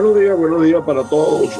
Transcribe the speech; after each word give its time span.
Buenos 0.00 0.16
días, 0.16 0.38
buenos 0.38 0.62
días 0.62 0.84
para 0.84 1.02
todos. 1.02 1.50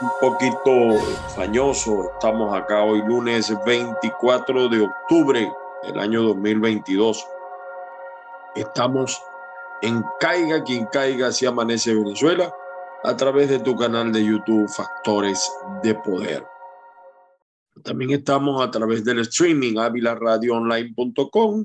Un 0.00 0.10
poquito 0.20 0.96
fañoso. 1.34 2.12
Estamos 2.12 2.56
acá 2.56 2.84
hoy 2.84 3.02
lunes 3.04 3.52
24 3.66 4.68
de 4.68 4.82
octubre 4.82 5.52
del 5.82 5.98
año 5.98 6.22
2022. 6.22 7.26
Estamos 8.54 9.20
en 9.82 10.04
Caiga 10.20 10.62
quien 10.62 10.86
caiga 10.86 11.32
si 11.32 11.44
amanece 11.44 11.92
Venezuela 11.92 12.54
a 13.02 13.16
través 13.16 13.48
de 13.48 13.58
tu 13.58 13.74
canal 13.74 14.12
de 14.12 14.24
YouTube 14.24 14.68
Factores 14.68 15.50
de 15.82 15.96
Poder. 15.96 16.46
También 17.82 18.12
estamos 18.12 18.62
a 18.62 18.70
través 18.70 19.02
del 19.02 19.18
streaming 19.18 19.78
avilaradioonline.com, 19.78 21.64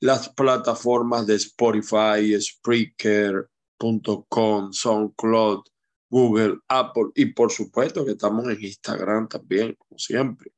las 0.00 0.28
plataformas 0.28 1.26
de 1.26 1.36
Spotify, 1.36 2.38
Spreaker, 2.38 3.48
.com, 3.78 4.72
SoundCloud, 4.72 5.62
Google, 6.10 6.58
Apple 6.68 7.10
y 7.14 7.26
por 7.26 7.52
supuesto 7.52 8.04
que 8.04 8.12
estamos 8.12 8.46
en 8.46 8.62
Instagram 8.62 9.28
también, 9.28 9.74
como 9.78 9.98
siempre. 9.98 10.52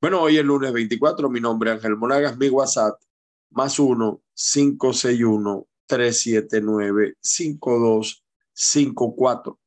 Bueno, 0.00 0.22
hoy 0.22 0.38
es 0.38 0.44
lunes 0.44 0.72
24, 0.72 1.28
mi 1.30 1.40
nombre 1.40 1.70
es 1.70 1.76
Ángel 1.76 1.96
Monagas, 1.96 2.36
mi 2.36 2.48
WhatsApp 2.48 3.00
más 3.50 3.78
1 3.78 4.20
561 4.34 5.68
379 5.86 7.16
5254. 7.20 9.60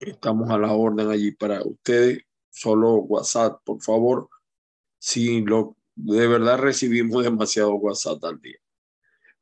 Estamos 0.00 0.50
a 0.50 0.58
la 0.58 0.72
orden 0.72 1.10
allí 1.10 1.30
para 1.32 1.62
ustedes, 1.62 2.22
solo 2.50 2.94
WhatsApp, 2.96 3.60
por 3.64 3.82
favor. 3.82 4.28
Si 4.98 5.42
lo 5.42 5.76
de 5.94 6.26
verdad 6.26 6.58
recibimos 6.58 7.22
demasiado 7.24 7.74
WhatsApp 7.74 8.24
al 8.24 8.40
día. 8.40 8.58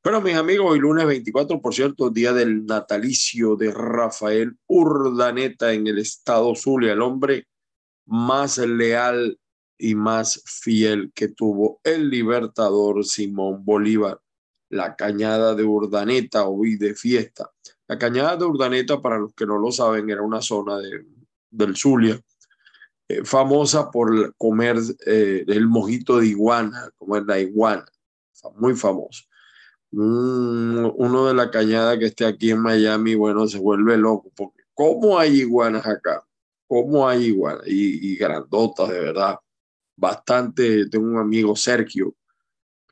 Bueno, 0.04 0.20
mis 0.20 0.34
amigos, 0.34 0.68
hoy 0.68 0.80
lunes 0.80 1.06
24, 1.06 1.60
por 1.60 1.72
cierto, 1.72 2.10
día 2.10 2.32
del 2.32 2.66
natalicio 2.66 3.54
de 3.54 3.70
Rafael 3.70 4.58
Urdaneta 4.66 5.72
en 5.72 5.86
el 5.86 5.98
estado 5.98 6.56
Zulia, 6.56 6.94
el 6.94 7.02
hombre 7.02 7.46
más 8.06 8.58
leal 8.58 9.38
y 9.78 9.94
más 9.94 10.42
fiel 10.44 11.12
que 11.14 11.28
tuvo 11.28 11.80
el 11.84 12.10
libertador 12.10 13.04
Simón 13.04 13.64
Bolívar. 13.64 14.20
La 14.70 14.96
cañada 14.96 15.54
de 15.54 15.62
Urdaneta, 15.62 16.48
hoy 16.48 16.76
de 16.76 16.96
fiesta. 16.96 17.52
La 17.86 17.96
cañada 17.96 18.36
de 18.36 18.44
Urdaneta, 18.44 19.00
para 19.00 19.18
los 19.18 19.32
que 19.34 19.46
no 19.46 19.56
lo 19.56 19.70
saben, 19.70 20.10
era 20.10 20.22
una 20.22 20.42
zona 20.42 20.78
de, 20.78 21.06
del 21.48 21.76
Zulia, 21.76 22.20
eh, 23.06 23.22
famosa 23.24 23.88
por 23.88 24.34
comer 24.34 24.78
eh, 25.06 25.44
el 25.46 25.68
mojito 25.68 26.18
de 26.18 26.26
iguana, 26.26 26.90
comer 26.98 27.22
la 27.24 27.38
iguana, 27.38 27.86
muy 28.56 28.74
famoso 28.74 29.26
uno 29.92 31.26
de 31.26 31.34
la 31.34 31.50
cañada 31.50 31.98
que 31.98 32.06
esté 32.06 32.24
aquí 32.24 32.50
en 32.50 32.60
Miami, 32.60 33.14
bueno, 33.14 33.46
se 33.46 33.58
vuelve 33.58 33.96
loco, 33.96 34.32
porque 34.34 34.62
¿cómo 34.74 35.18
hay 35.18 35.40
iguanas 35.40 35.86
acá? 35.86 36.26
¿Cómo 36.66 37.06
hay 37.06 37.26
iguanas? 37.26 37.64
Y, 37.66 38.16
grandotas, 38.16 38.88
de 38.88 39.00
verdad. 39.00 39.38
Bastante, 39.94 40.88
tengo 40.88 41.06
un 41.06 41.18
amigo, 41.18 41.54
Sergio, 41.54 42.14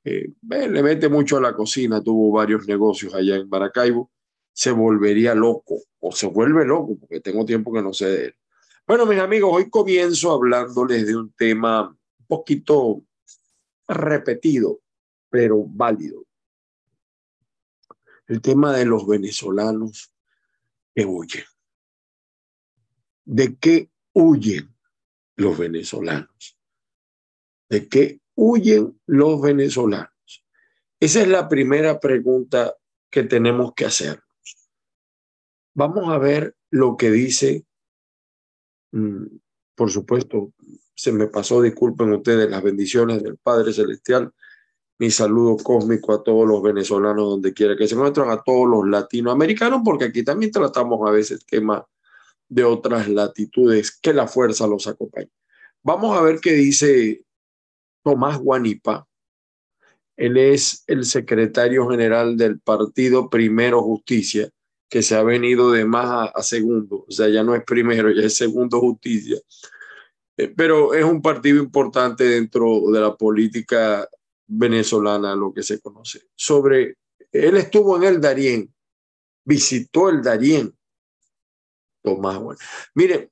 que 0.05 0.33
le 0.49 0.83
mete 0.83 1.09
mucho 1.09 1.39
a 1.39 1.41
la 1.41 1.55
cocina, 1.55 2.03
tuvo 2.03 2.31
varios 2.33 2.67
negocios 2.67 3.15
allá 3.15 3.37
en 3.37 3.49
Maracaibo, 3.49 4.11
se 4.53 4.71
volvería 4.71 5.35
loco, 5.35 5.79
o 6.01 6.13
se 6.13 6.27
vuelve 6.27 6.67
loco, 6.67 6.99
porque 6.99 7.21
tengo 7.21 7.45
tiempo 7.47 7.73
que 7.73 7.83
no 7.83 7.95
sé 7.95 8.07
de 8.07 8.25
él. 8.27 8.35
Bueno, 8.87 9.07
mis 9.07 9.19
amigos, 9.19 9.51
hoy 9.55 9.71
comienzo 9.71 10.33
hablándoles 10.33 11.07
de 11.07 11.17
un 11.17 11.33
tema 11.33 11.89
un 11.89 12.27
poquito 12.27 13.03
repetido, 13.89 14.81
pero 15.31 15.65
válido 15.67 16.25
el 18.31 18.41
tema 18.41 18.73
de 18.73 18.85
los 18.85 19.09
venezolanos 19.09 20.15
que 20.95 21.05
huyen. 21.05 21.45
¿De 23.25 23.57
qué 23.57 23.91
huyen 24.13 24.73
los 25.35 25.59
venezolanos? 25.59 26.57
¿De 27.69 27.89
qué 27.89 28.21
huyen 28.37 29.01
los 29.07 29.43
venezolanos? 29.43 30.45
Esa 31.01 31.23
es 31.23 31.29
la 31.29 31.49
primera 31.49 31.99
pregunta 31.99 32.77
que 33.11 33.25
tenemos 33.25 33.75
que 33.75 33.87
hacernos. 33.87 34.71
Vamos 35.75 36.09
a 36.09 36.19
ver 36.19 36.55
lo 36.71 36.97
que 36.97 37.11
dice, 37.11 37.67
mm, 38.93 39.27
por 39.75 39.91
supuesto, 39.91 40.53
se 40.95 41.11
me 41.11 41.27
pasó, 41.27 41.63
disculpen 41.63 42.13
ustedes, 42.13 42.49
las 42.49 42.63
bendiciones 42.63 43.25
del 43.25 43.39
Padre 43.39 43.73
Celestial 43.73 44.33
mi 45.01 45.11
saludo 45.11 45.57
cósmico 45.57 46.13
a 46.13 46.23
todos 46.23 46.47
los 46.47 46.63
venezolanos 46.63 47.25
donde 47.25 47.55
quiera 47.55 47.75
que 47.75 47.89
se 47.89 47.95
encuentren, 47.95 48.29
a 48.29 48.43
todos 48.43 48.69
los 48.69 48.87
latinoamericanos, 48.87 49.81
porque 49.83 50.05
aquí 50.05 50.23
también 50.23 50.53
tratamos 50.53 51.01
a 51.09 51.11
veces 51.11 51.47
temas 51.47 51.85
de 52.47 52.65
otras 52.65 53.09
latitudes, 53.09 53.99
que 53.99 54.13
la 54.13 54.29
fuerza 54.29 54.67
los 54.67 54.87
acompañe. 54.87 55.31
Vamos 55.83 56.15
a 56.15 56.21
ver 56.21 56.39
qué 56.39 56.53
dice 56.53 57.25
Tomás 58.05 58.39
Guanipa. 58.39 59.09
Él 60.19 60.37
es 60.37 60.85
el 60.87 61.07
secretario 61.07 61.89
general 61.89 62.37
del 62.37 62.61
partido 62.61 63.31
Primero 63.31 63.81
Justicia, 63.81 64.51
que 64.91 65.03
se 65.03 65.17
ha 65.17 65.23
venido 65.23 65.73
de 65.73 65.87
más 65.87 66.31
a, 66.35 66.43
segundo, 66.43 67.07
o 67.09 67.11
sea, 67.11 67.31
ya 67.31 67.43
no 67.43 67.55
es 67.55 67.65
primero, 67.65 68.11
ya 68.11 68.27
es 68.27 68.37
segundo 68.37 68.79
justicia. 68.81 69.39
Eh, 70.37 70.53
pero 70.55 70.93
es 70.93 71.05
un 71.05 71.23
partido 71.23 71.59
importante 71.59 72.25
dentro 72.25 72.83
de 72.93 73.01
la 73.01 73.17
política 73.17 74.07
venezolana, 74.51 75.35
lo 75.37 75.53
que 75.53 75.63
se 75.63 75.81
conoce. 75.81 76.29
Sobre, 76.35 76.97
él 77.33 77.57
estuvo 77.57 77.97
en 77.97 78.03
el 78.03 78.21
Darién, 78.21 78.75
visitó 79.45 80.11
el 80.11 80.23
Darién. 80.23 80.77
Tomás, 82.03 82.39
bueno. 82.39 82.59
Mire, 82.95 83.31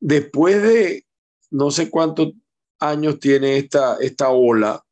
después 0.00 0.62
de 0.62 1.06
no 1.50 1.70
sé 1.70 1.88
cuántos 1.90 2.32
años 2.80 3.20
tiene 3.20 3.58
esta, 3.58 3.96
esta 3.98 4.30
ola, 4.30 4.84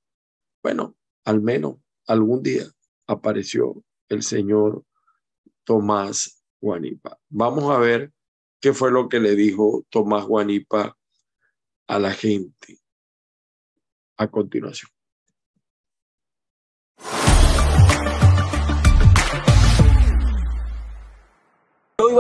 bueno, 0.63 0.97
al 1.25 1.41
menos 1.41 1.77
algún 2.07 2.43
día 2.43 2.65
apareció 3.07 3.83
el 4.09 4.23
señor 4.23 4.85
Tomás 5.65 6.43
Guanipa. 6.61 7.19
Vamos 7.29 7.71
a 7.71 7.79
ver 7.79 8.13
qué 8.61 8.73
fue 8.73 8.91
lo 8.91 9.09
que 9.09 9.21
le 9.21 9.35
dijo 9.35 9.85
Tomás 9.91 10.25
Guanipa 10.25 10.97
a 11.87 11.99
la 11.99 12.13
gente 12.13 12.79
a 14.17 14.31
continuación. 14.31 14.94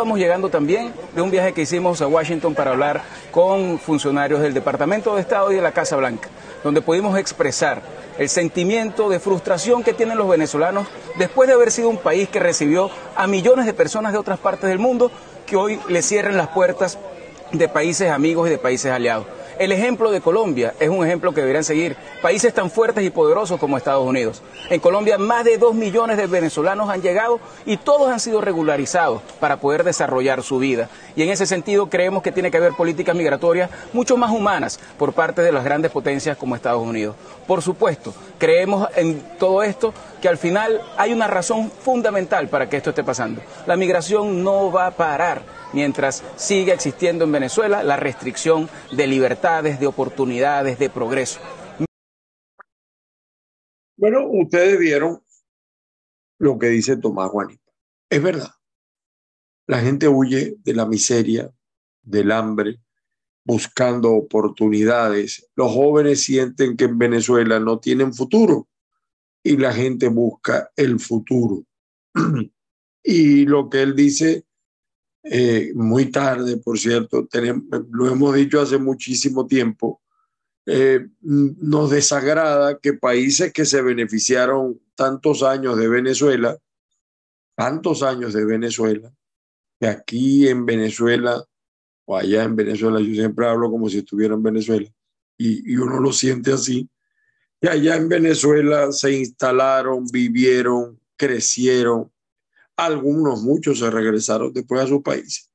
Hoy 0.05 0.09
vamos 0.09 0.21
llegando 0.21 0.51
también 0.51 0.93
de 1.15 1.23
un 1.23 1.31
viaje 1.31 1.55
que 1.55 1.63
hicimos 1.63 2.03
a 2.03 2.07
Washington 2.07 2.55
para 2.55 2.73
hablar 2.73 3.01
con 3.31 3.79
funcionarios 3.79 4.43
del 4.43 4.53
Departamento 4.53 5.15
de 5.15 5.23
Estado 5.23 5.51
y 5.51 5.55
de 5.55 5.63
la 5.63 5.73
Casa 5.73 5.97
Blanca, 5.97 6.29
donde 6.63 6.83
pudimos 6.83 7.19
expresar 7.19 7.81
el 8.19 8.29
sentimiento 8.29 9.09
de 9.09 9.19
frustración 9.19 9.83
que 9.83 9.95
tienen 9.95 10.19
los 10.19 10.29
venezolanos 10.29 10.87
después 11.17 11.49
de 11.49 11.55
haber 11.55 11.71
sido 11.71 11.89
un 11.89 11.97
país 11.97 12.29
que 12.29 12.39
recibió 12.39 12.91
a 13.17 13.27
millones 13.27 13.65
de 13.65 13.73
personas 13.73 14.13
de 14.13 14.19
otras 14.19 14.39
partes 14.39 14.69
del 14.69 14.79
mundo 14.79 15.11
que 15.47 15.57
hoy 15.57 15.81
le 15.89 16.03
cierren 16.03 16.37
las 16.37 16.49
puertas 16.49 16.99
de 17.53 17.67
países 17.67 18.11
amigos 18.11 18.49
y 18.49 18.51
de 18.51 18.59
países 18.59 18.93
aliados. 18.93 19.25
El 19.57 19.71
ejemplo 19.71 20.11
de 20.11 20.21
Colombia 20.21 20.75
es 20.81 20.89
un 20.89 21.07
ejemplo 21.07 21.33
que 21.33 21.41
deberían 21.41 21.63
seguir 21.63 21.97
países 22.21 22.53
tan 22.53 22.73
fuertes 22.73 23.05
y 23.05 23.11
poderosos 23.11 23.61
como 23.61 23.77
Estados 23.77 24.05
Unidos. 24.05 24.43
En 24.69 24.81
Colombia 24.81 25.17
más 25.17 25.45
de 25.45 25.59
dos 25.59 25.77
millones 25.77 26.17
de 26.17 26.27
venezolanos 26.27 26.91
han 26.91 27.03
llegado 27.03 27.39
y 27.65 27.77
todos 27.77 28.11
han 28.11 28.19
sido 28.19 28.41
regularizados 28.41 29.23
para 29.39 29.59
poder 29.59 29.85
desarrollar 29.85 30.43
su 30.43 30.59
vida. 30.59 30.89
Y 31.15 31.23
en 31.23 31.31
ese 31.31 31.47
sentido 31.47 31.89
creemos 31.89 32.25
que 32.25 32.33
tiene 32.33 32.51
que 32.51 32.57
haber 32.57 32.73
políticas 32.73 33.15
migratorias 33.15 33.71
mucho 33.93 34.17
más 34.17 34.33
humanas 34.33 34.81
por 34.99 35.13
parte 35.13 35.43
de 35.43 35.53
las 35.53 35.63
grandes 35.63 35.93
potencias 35.93 36.37
como 36.37 36.57
Estados 36.57 36.83
Unidos. 36.83 37.15
Por 37.47 37.63
supuesto, 37.63 38.13
creemos 38.39 38.89
en 38.97 39.23
todo 39.39 39.63
esto 39.63 39.95
que 40.21 40.29
al 40.29 40.37
final 40.37 40.81
hay 40.97 41.13
una 41.13 41.29
razón 41.29 41.71
fundamental 41.71 42.49
para 42.49 42.69
que 42.69 42.77
esto 42.77 42.91
esté 42.91 43.05
pasando. 43.05 43.41
La 43.67 43.77
migración 43.77 44.43
no 44.43 44.73
va 44.73 44.87
a 44.87 44.91
parar 44.91 45.43
mientras 45.75 46.23
siga 46.37 46.73
existiendo 46.73 47.25
en 47.25 47.33
Venezuela 47.33 47.83
la 47.83 47.97
restricción 47.97 48.69
de 48.93 49.07
libertades, 49.07 49.81
de 49.81 49.87
oportunidades, 49.87 50.79
de 50.79 50.89
progreso. 50.89 51.41
Bueno, 53.97 54.27
ustedes 54.29 54.79
vieron 54.79 55.23
lo 56.39 56.59
que 56.59 56.69
dice 56.69 56.97
Tomás 56.97 57.31
Juanita. 57.31 57.73
Es 58.11 58.23
verdad. 58.23 58.51
La 59.67 59.81
gente 59.81 60.09
huye 60.09 60.57
de 60.59 60.75
la 60.75 60.87
miseria, 60.87 61.51
del 62.03 62.33
hambre, 62.33 62.81
buscando 63.45 64.13
oportunidades. 64.13 65.49
Los 65.55 65.73
jóvenes 65.73 66.23
sienten 66.23 66.77
que 66.77 66.85
en 66.85 66.99
Venezuela 66.99 67.59
no 67.61 67.79
tienen 67.79 68.13
futuro 68.13 68.69
y 69.43 69.57
la 69.57 69.73
gente 69.73 70.09
busca 70.09 70.71
el 70.77 71.01
futuro. 71.01 71.65
y 73.03 73.47
lo 73.47 73.69
que 73.69 73.83
él 73.83 73.95
dice 73.95 74.45
eh, 75.25 75.73
muy 75.75 76.11
tarde, 76.11 76.59
por 76.59 76.79
cierto, 76.79 77.29
lo 77.91 78.11
hemos 78.11 78.35
dicho 78.35 78.61
hace 78.61 78.79
muchísimo 78.79 79.47
tiempo, 79.47 80.01
eh, 80.67 81.07
nos 81.21 81.91
desagrada 81.91 82.79
que 82.79 82.95
países 82.95 83.53
que 83.53 83.65
se 83.65 83.83
beneficiaron 83.83 84.81
tantos 84.95 85.43
años 85.43 85.77
de 85.77 85.89
Venezuela 85.89 86.59
tantos 87.55 88.03
años 88.03 88.33
de 88.33 88.45
Venezuela, 88.45 89.13
que 89.81 89.87
aquí 89.87 90.49
en 90.49 90.67
Venezuela 90.67 91.45
o 92.07 92.17
allá 92.17 92.45
en 92.45 92.57
Venezuela, 92.57 93.01
yo 93.01 93.15
siempre 93.15 93.47
hablo 93.47 93.71
como 93.71 93.89
si 93.89 93.99
estuviera 93.99 94.35
en 94.35 94.43
Venezuela, 94.43 94.89
y, 95.39 95.73
y 95.73 95.77
uno 95.77 96.01
lo 96.01 96.13
siente 96.13 96.53
así, 96.53 96.89
que 97.61 97.69
allá 97.69 97.97
en 97.97 98.09
Venezuela 98.09 98.93
se 98.93 99.13
instalaron, 99.13 100.05
vivieron, 100.07 101.01
crecieron, 101.17 102.13
algunos, 102.77 103.43
muchos 103.43 103.79
se 103.79 103.91
regresaron 103.91 104.53
después 104.53 104.83
a 104.83 104.87
sus 104.87 105.03
países, 105.03 105.51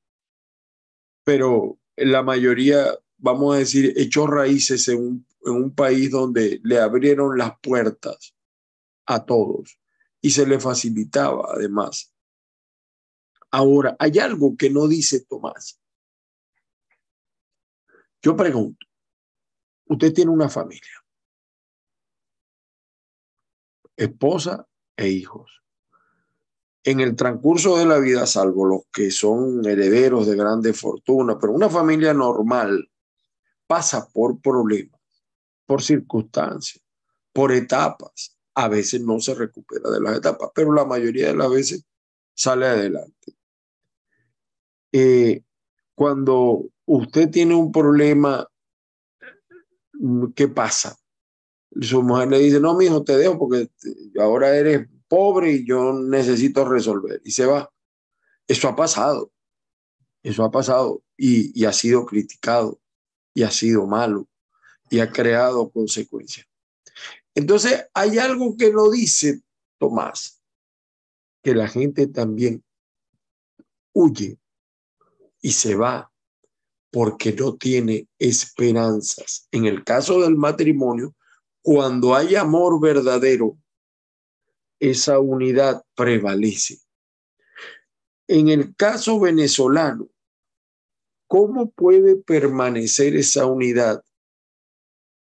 pero 1.23 1.79
la 1.95 2.23
mayoría, 2.23 2.97
vamos 3.17 3.55
a 3.55 3.59
decir, 3.59 3.93
echó 3.97 4.25
raíces 4.27 4.87
en 4.87 4.99
un, 4.99 5.27
en 5.45 5.53
un 5.53 5.75
país 5.75 6.09
donde 6.11 6.59
le 6.63 6.79
abrieron 6.79 7.37
las 7.37 7.59
puertas 7.59 8.35
a 9.05 9.25
todos 9.25 9.79
y 10.21 10.31
se 10.31 10.45
le 10.45 10.59
facilitaba 10.59 11.53
además. 11.53 12.13
Ahora, 13.51 13.95
hay 13.99 14.19
algo 14.19 14.55
que 14.55 14.69
no 14.69 14.87
dice 14.87 15.25
Tomás. 15.25 15.81
Yo 18.21 18.35
pregunto, 18.35 18.85
usted 19.85 20.13
tiene 20.13 20.31
una 20.31 20.49
familia, 20.49 21.03
esposa 23.95 24.67
e 24.95 25.09
hijos. 25.09 25.63
En 26.89 27.01
el 27.01 27.15
transcurso 27.15 27.77
de 27.77 27.85
la 27.85 27.99
vida, 27.99 28.25
salvo 28.25 28.65
los 28.65 28.81
que 28.91 29.11
son 29.11 29.63
herederos 29.63 30.25
de 30.25 30.35
grande 30.35 30.73
fortuna, 30.73 31.37
pero 31.37 31.53
una 31.53 31.69
familia 31.69 32.15
normal 32.15 32.89
pasa 33.67 34.09
por 34.11 34.41
problemas, 34.41 34.99
por 35.67 35.83
circunstancias, 35.83 36.83
por 37.31 37.51
etapas. 37.51 38.35
A 38.55 38.67
veces 38.69 39.01
no 39.01 39.19
se 39.19 39.35
recupera 39.35 39.91
de 39.91 40.01
las 40.01 40.17
etapas, 40.17 40.49
pero 40.55 40.73
la 40.73 40.83
mayoría 40.83 41.27
de 41.27 41.35
las 41.35 41.51
veces 41.51 41.85
sale 42.33 42.65
adelante. 42.65 43.35
Eh, 44.91 45.43
cuando 45.93 46.71
usted 46.85 47.29
tiene 47.29 47.53
un 47.53 47.71
problema, 47.71 48.49
¿qué 50.35 50.47
pasa? 50.47 50.97
Su 51.79 52.01
mujer 52.01 52.29
le 52.29 52.39
dice, 52.39 52.59
no, 52.59 52.75
mi 52.75 52.85
hijo, 52.85 53.03
te 53.03 53.15
dejo 53.15 53.37
porque 53.37 53.69
ahora 54.19 54.55
eres 54.55 54.87
pobre 55.09 55.51
y 55.51 55.65
yo 55.65 55.91
necesito 55.93 56.63
resolver. 56.63 57.21
Y 57.25 57.31
se 57.31 57.45
va. 57.45 57.69
Eso 58.47 58.69
ha 58.69 58.75
pasado. 58.75 59.31
Eso 60.23 60.43
ha 60.43 60.51
pasado 60.51 61.03
y, 61.17 61.65
ha 61.65 61.73
sido 61.73 62.05
criticado 62.05 62.79
y 63.33 63.43
ha 63.43 63.51
sido 63.51 63.85
malo 63.85 64.27
y 64.89 64.99
ha 64.99 65.11
creado 65.11 65.69
consecuencias. 65.69 66.47
Entonces, 67.35 67.85
hay 67.93 68.17
algo 68.17 68.57
que 68.57 68.71
lo 68.71 68.89
dice 68.89 69.41
Tomás, 69.77 70.41
que 71.43 71.53
la 71.53 71.67
gente 71.67 72.07
también 72.07 72.63
huye 73.93 74.37
y 75.41 75.51
se 75.51 75.75
va 75.75 76.11
porque 76.91 77.31
no 77.33 77.55
tiene 77.55 78.07
esperanzas. 78.17 79.47
En 79.51 79.65
el 79.65 79.83
caso 79.83 80.21
del 80.21 80.35
matrimonio, 80.35 81.15
cuando 81.61 82.15
hay 82.15 82.35
amor 82.35 82.81
verdadero, 82.81 83.57
esa 84.79 85.19
unidad 85.19 85.83
prevalece. 85.95 86.79
En 88.27 88.47
el 88.49 88.75
caso 88.75 89.19
venezolano, 89.19 90.07
¿cómo 91.27 91.71
puede 91.71 92.15
permanecer 92.15 93.15
esa 93.15 93.45
unidad 93.45 94.03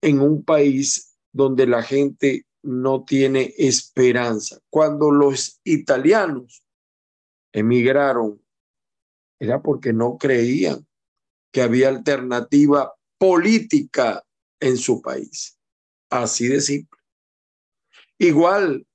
en 0.02 0.20
un 0.20 0.44
país 0.44 1.16
donde 1.32 1.66
la 1.66 1.82
gente 1.82 2.46
no 2.62 3.04
tiene 3.04 3.54
esperanza? 3.56 4.58
Cuando 4.70 5.10
los 5.10 5.60
italianos 5.64 6.64
emigraron, 7.52 8.42
era 9.40 9.62
porque 9.62 9.92
no 9.92 10.18
creían 10.18 10.86
que 11.52 11.62
había 11.62 11.88
alternativa 11.88 12.94
política 13.16 14.24
en 14.60 14.76
su 14.76 15.00
país. 15.00 15.56
Así 16.10 16.48
de 16.48 16.60
simple. 16.60 16.98
Igual, 18.18 18.87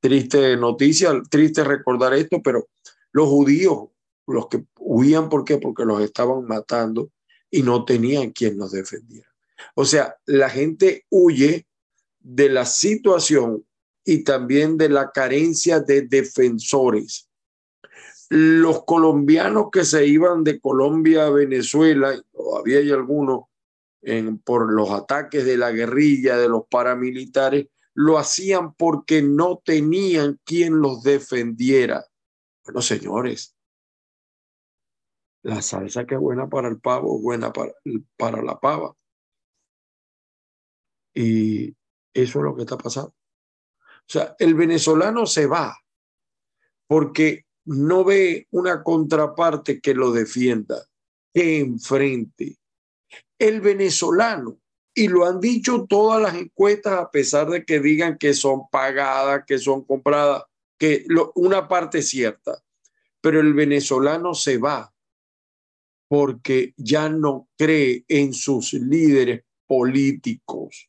triste 0.00 0.56
noticia, 0.56 1.12
triste 1.28 1.64
recordar 1.64 2.14
esto, 2.14 2.40
pero 2.42 2.68
los 3.12 3.28
judíos, 3.28 3.88
los 4.26 4.48
que 4.48 4.64
huían, 4.78 5.28
¿por 5.28 5.44
qué? 5.44 5.58
Porque 5.58 5.84
los 5.84 6.00
estaban 6.02 6.44
matando 6.46 7.10
y 7.50 7.62
no 7.62 7.84
tenían 7.84 8.30
quien 8.30 8.58
los 8.58 8.72
defendiera. 8.72 9.28
O 9.74 9.84
sea, 9.84 10.16
la 10.26 10.50
gente 10.50 11.06
huye 11.10 11.66
de 12.20 12.48
la 12.48 12.64
situación 12.64 13.64
y 14.04 14.24
también 14.24 14.76
de 14.76 14.88
la 14.88 15.10
carencia 15.10 15.80
de 15.80 16.02
defensores 16.02 17.28
los 18.30 18.84
colombianos 18.84 19.68
que 19.72 19.84
se 19.84 20.06
iban 20.06 20.44
de 20.44 20.60
Colombia 20.60 21.26
a 21.26 21.30
Venezuela, 21.30 22.20
todavía 22.32 22.78
hay 22.78 22.90
algunos 22.90 23.44
por 24.44 24.72
los 24.72 24.90
ataques 24.90 25.44
de 25.44 25.56
la 25.56 25.72
guerrilla, 25.72 26.36
de 26.36 26.48
los 26.48 26.62
paramilitares, 26.70 27.66
lo 27.98 28.16
hacían 28.16 28.74
porque 28.74 29.22
no 29.22 29.60
tenían 29.64 30.38
quien 30.44 30.80
los 30.80 31.02
defendiera. 31.02 32.06
Bueno, 32.64 32.80
señores, 32.80 33.56
la 35.42 35.60
salsa 35.62 36.06
que 36.06 36.14
es 36.14 36.20
buena 36.20 36.48
para 36.48 36.68
el 36.68 36.78
pavo 36.78 37.16
es 37.16 37.22
buena 37.24 37.52
para, 37.52 37.72
para 38.16 38.40
la 38.40 38.60
pava. 38.60 38.94
Y 41.12 41.70
eso 42.14 42.38
es 42.38 42.44
lo 42.44 42.54
que 42.54 42.62
está 42.62 42.78
pasando. 42.78 43.10
O 43.10 44.06
sea, 44.06 44.36
el 44.38 44.54
venezolano 44.54 45.26
se 45.26 45.46
va 45.48 45.76
porque 46.86 47.46
no 47.64 48.04
ve 48.04 48.46
una 48.52 48.84
contraparte 48.84 49.80
que 49.80 49.94
lo 49.94 50.12
defienda, 50.12 50.86
que 51.34 51.58
enfrente. 51.58 52.60
El 53.40 53.60
venezolano, 53.60 54.60
y 54.98 55.06
lo 55.06 55.24
han 55.24 55.38
dicho 55.40 55.86
todas 55.88 56.20
las 56.20 56.34
encuestas, 56.34 56.98
a 56.98 57.08
pesar 57.08 57.48
de 57.48 57.64
que 57.64 57.78
digan 57.78 58.18
que 58.18 58.34
son 58.34 58.68
pagadas, 58.68 59.44
que 59.46 59.56
son 59.56 59.84
compradas, 59.84 60.42
que 60.76 61.04
una 61.36 61.68
parte 61.68 62.02
cierta, 62.02 62.60
pero 63.20 63.38
el 63.38 63.54
venezolano 63.54 64.34
se 64.34 64.58
va 64.58 64.92
porque 66.08 66.74
ya 66.76 67.08
no 67.08 67.48
cree 67.56 68.04
en 68.08 68.32
sus 68.34 68.72
líderes 68.72 69.44
políticos. 69.68 70.88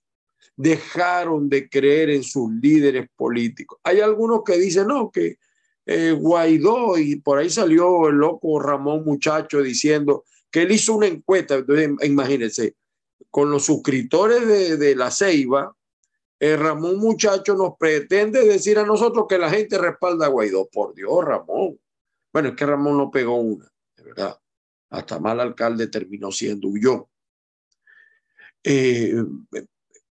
Dejaron 0.55 1.47
de 1.47 1.69
creer 1.69 2.09
en 2.09 2.23
sus 2.23 2.51
líderes 2.51 3.07
políticos. 3.15 3.79
Hay 3.83 3.99
algunos 3.99 4.41
que 4.43 4.57
dicen, 4.57 4.87
no, 4.87 5.11
que 5.11 5.37
eh, 5.85 6.15
Guaidó 6.17 6.97
y 6.97 7.17
por 7.17 7.37
ahí 7.37 7.49
salió 7.51 8.07
el 8.07 8.15
loco 8.15 8.59
Ramón 8.59 9.05
Muchacho 9.05 9.61
diciendo 9.61 10.23
que 10.49 10.63
él 10.63 10.71
hizo 10.71 10.95
una 10.95 11.05
encuesta, 11.05 11.55
entonces 11.55 11.91
imagínense, 12.01 12.75
con 13.29 13.51
los 13.51 13.65
suscriptores 13.65 14.79
de, 14.79 14.95
la 14.95 15.11
Ceiba, 15.11 15.75
eh, 16.39 16.55
Ramón 16.55 16.97
Muchacho 16.97 17.55
nos 17.55 17.73
pretende 17.77 18.45
decir 18.45 18.79
a 18.79 18.85
nosotros 18.85 19.25
que 19.27 19.37
la 19.37 19.49
gente 19.49 19.77
respalda 19.77 20.25
a 20.25 20.29
Guaidó. 20.29 20.67
Por 20.69 20.93
Dios, 20.93 21.23
Ramón. 21.23 21.79
Bueno, 22.31 22.49
es 22.49 22.55
que 22.55 22.65
Ramón 22.65 22.97
no 22.97 23.11
pegó 23.11 23.35
una, 23.35 23.71
de 23.97 24.03
verdad. 24.03 24.39
Hasta 24.89 25.19
mal 25.19 25.39
alcalde 25.39 25.87
terminó 25.87 26.31
siendo 26.31 26.69
yo. 26.79 27.09
Eh, 28.63 29.15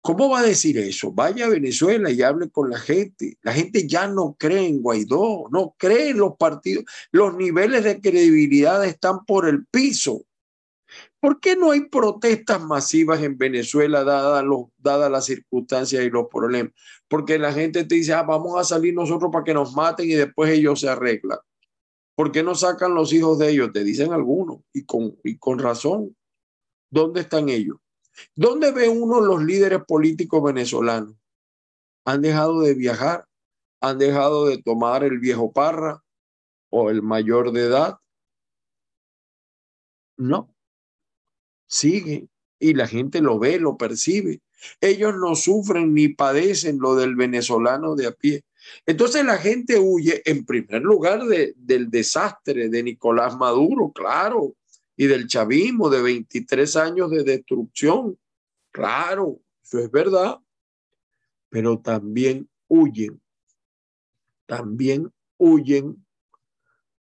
¿Cómo 0.05 0.29
va 0.29 0.41
a 0.41 0.45
decir 0.45 0.77
eso? 0.77 1.11
Vaya 1.11 1.47
a 1.47 1.49
Venezuela 1.49 2.11
y 2.11 2.21
hable 2.21 2.51
con 2.51 2.69
la 2.69 2.77
gente. 2.77 3.39
La 3.41 3.53
gente 3.53 3.87
ya 3.87 4.07
no 4.07 4.35
cree 4.37 4.67
en 4.67 4.83
Guaidó, 4.83 5.47
no 5.51 5.73
cree 5.79 6.09
en 6.09 6.19
los 6.19 6.37
partidos. 6.37 6.85
Los 7.11 7.35
niveles 7.35 7.83
de 7.83 7.99
credibilidad 7.99 8.85
están 8.85 9.25
por 9.25 9.47
el 9.47 9.65
piso. 9.65 10.23
¿Por 11.25 11.39
qué 11.39 11.55
no 11.55 11.71
hay 11.71 11.89
protestas 11.89 12.61
masivas 12.61 13.23
en 13.23 13.35
Venezuela 13.35 14.03
dadas 14.03 14.45
dada 14.77 15.09
las 15.09 15.25
circunstancias 15.25 16.03
y 16.03 16.11
los 16.11 16.27
problemas? 16.27 16.71
Porque 17.07 17.39
la 17.39 17.51
gente 17.51 17.83
te 17.83 17.95
dice, 17.95 18.13
ah, 18.13 18.21
vamos 18.21 18.59
a 18.59 18.63
salir 18.63 18.93
nosotros 18.93 19.31
para 19.33 19.43
que 19.43 19.55
nos 19.55 19.73
maten 19.73 20.07
y 20.07 20.13
después 20.13 20.51
ellos 20.51 20.81
se 20.81 20.87
arreglan. 20.87 21.39
¿Por 22.13 22.31
qué 22.31 22.43
no 22.43 22.53
sacan 22.53 22.93
los 22.93 23.11
hijos 23.11 23.39
de 23.39 23.49
ellos? 23.49 23.71
Te 23.73 23.83
dicen 23.83 24.13
algunos 24.13 24.59
y 24.71 24.85
con, 24.85 25.17
y 25.23 25.39
con 25.39 25.57
razón. 25.57 26.15
¿Dónde 26.91 27.21
están 27.21 27.49
ellos? 27.49 27.77
¿Dónde 28.35 28.71
ve 28.71 28.87
uno 28.87 29.19
los 29.19 29.43
líderes 29.43 29.79
políticos 29.87 30.43
venezolanos? 30.43 31.15
Han 32.05 32.21
dejado 32.21 32.61
de 32.61 32.75
viajar, 32.75 33.25
han 33.81 33.97
dejado 33.97 34.45
de 34.45 34.61
tomar 34.61 35.03
el 35.03 35.17
viejo 35.17 35.51
parra 35.51 36.03
o 36.69 36.91
el 36.91 37.01
mayor 37.01 37.51
de 37.51 37.61
edad. 37.61 37.97
No, 40.17 40.54
sigue 41.67 42.27
y 42.59 42.73
la 42.73 42.87
gente 42.87 43.21
lo 43.21 43.39
ve, 43.39 43.59
lo 43.59 43.77
percibe. 43.77 44.41
Ellos 44.81 45.15
no 45.15 45.35
sufren 45.35 45.93
ni 45.93 46.09
padecen 46.09 46.79
lo 46.79 46.95
del 46.95 47.15
venezolano 47.15 47.95
de 47.95 48.07
a 48.07 48.11
pie. 48.11 48.43
Entonces 48.85 49.23
la 49.23 49.37
gente 49.37 49.77
huye 49.77 50.21
en 50.25 50.45
primer 50.45 50.81
lugar 50.81 51.23
del 51.25 51.89
desastre 51.89 52.69
de 52.69 52.83
Nicolás 52.83 53.37
Maduro, 53.37 53.91
claro, 53.91 54.55
y 54.97 55.05
del 55.05 55.27
chavismo 55.27 55.89
de 55.89 56.01
23 56.01 56.75
años 56.77 57.11
de 57.11 57.23
destrucción. 57.23 58.17
Claro, 58.71 59.39
eso 59.63 59.79
es 59.79 59.91
verdad, 59.91 60.39
pero 61.49 61.79
también 61.79 62.49
huyen 62.67 63.21
también 64.45 65.11
huyen 65.37 66.05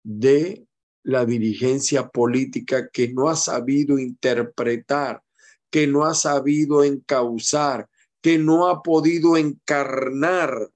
de 0.03 0.65
la 1.03 1.25
dirigencia 1.25 2.09
política 2.09 2.89
que 2.89 3.11
no 3.11 3.29
ha 3.29 3.35
sabido 3.35 3.99
interpretar, 3.99 5.21
que 5.69 5.87
no 5.87 6.05
ha 6.05 6.13
sabido 6.13 6.83
encauzar, 6.83 7.89
que 8.21 8.37
no 8.37 8.67
ha 8.67 8.81
podido 8.81 9.35
encarnar, 9.35 10.69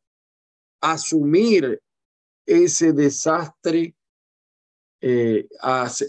asumir 0.81 1.81
ese 2.45 2.93
desastre, 2.93 3.95
eh, 5.01 5.47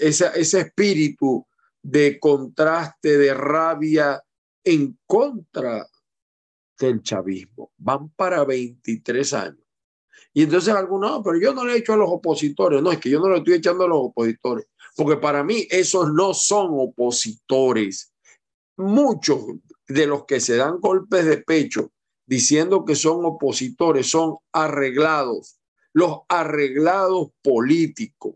ese, 0.00 0.60
espíritu 0.60 1.46
de 1.82 2.18
contraste, 2.18 3.18
de 3.18 3.34
rabia 3.34 4.22
en 4.64 4.98
contra 5.06 5.87
del 6.78 7.02
chavismo. 7.02 7.72
Van 7.76 8.08
para 8.10 8.44
23 8.44 9.32
años. 9.34 9.67
Y 10.35 10.42
entonces 10.44 10.75
algunos, 10.75 11.11
no, 11.11 11.23
pero 11.23 11.38
yo 11.40 11.54
no 11.54 11.64
le 11.64 11.75
he 11.75 11.78
hecho 11.78 11.94
a 11.94 11.97
los 11.97 12.11
opositores. 12.11 12.82
No, 12.82 12.92
es 12.92 12.99
que 12.99 13.11
yo 13.11 13.20
no 13.20 13.28
le 13.28 13.38
estoy 13.38 13.54
echando 13.54 13.85
a 13.85 13.88
los 13.88 13.99
opositores. 13.99 14.66
Porque 14.97 15.16
para 15.16 15.42
mí 15.42 15.66
esos 15.70 16.12
no 16.12 16.35
son 16.35 16.68
opositores. 16.73 18.12
Muchos 18.76 19.40
de 19.88 20.06
los 20.06 20.25
que 20.25 20.40
se 20.40 20.56
dan 20.56 20.80
golpes 20.80 21.25
de 21.25 21.38
pecho 21.38 21.92
diciendo 22.26 22.85
que 22.85 22.94
son 22.94 23.25
opositores 23.25 24.11
son 24.11 24.37
arreglados, 24.52 25.58
los 25.92 26.20
arreglados 26.28 27.30
políticos 27.42 28.35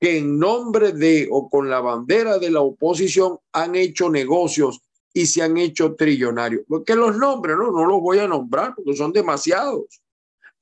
que 0.00 0.18
en 0.18 0.38
nombre 0.38 0.92
de 0.92 1.28
o 1.30 1.48
con 1.48 1.70
la 1.70 1.80
bandera 1.80 2.38
de 2.38 2.50
la 2.50 2.60
oposición 2.60 3.38
han 3.52 3.74
hecho 3.74 4.10
negocios 4.10 4.80
y 5.12 5.26
se 5.26 5.42
han 5.42 5.56
hecho 5.56 5.94
trillonarios. 5.94 6.64
Porque 6.68 6.94
los 6.94 7.16
nombres, 7.16 7.56
no, 7.56 7.70
no 7.70 7.86
los 7.86 8.00
voy 8.00 8.18
a 8.18 8.28
nombrar 8.28 8.74
porque 8.74 8.94
son 8.94 9.12
demasiados. 9.12 10.02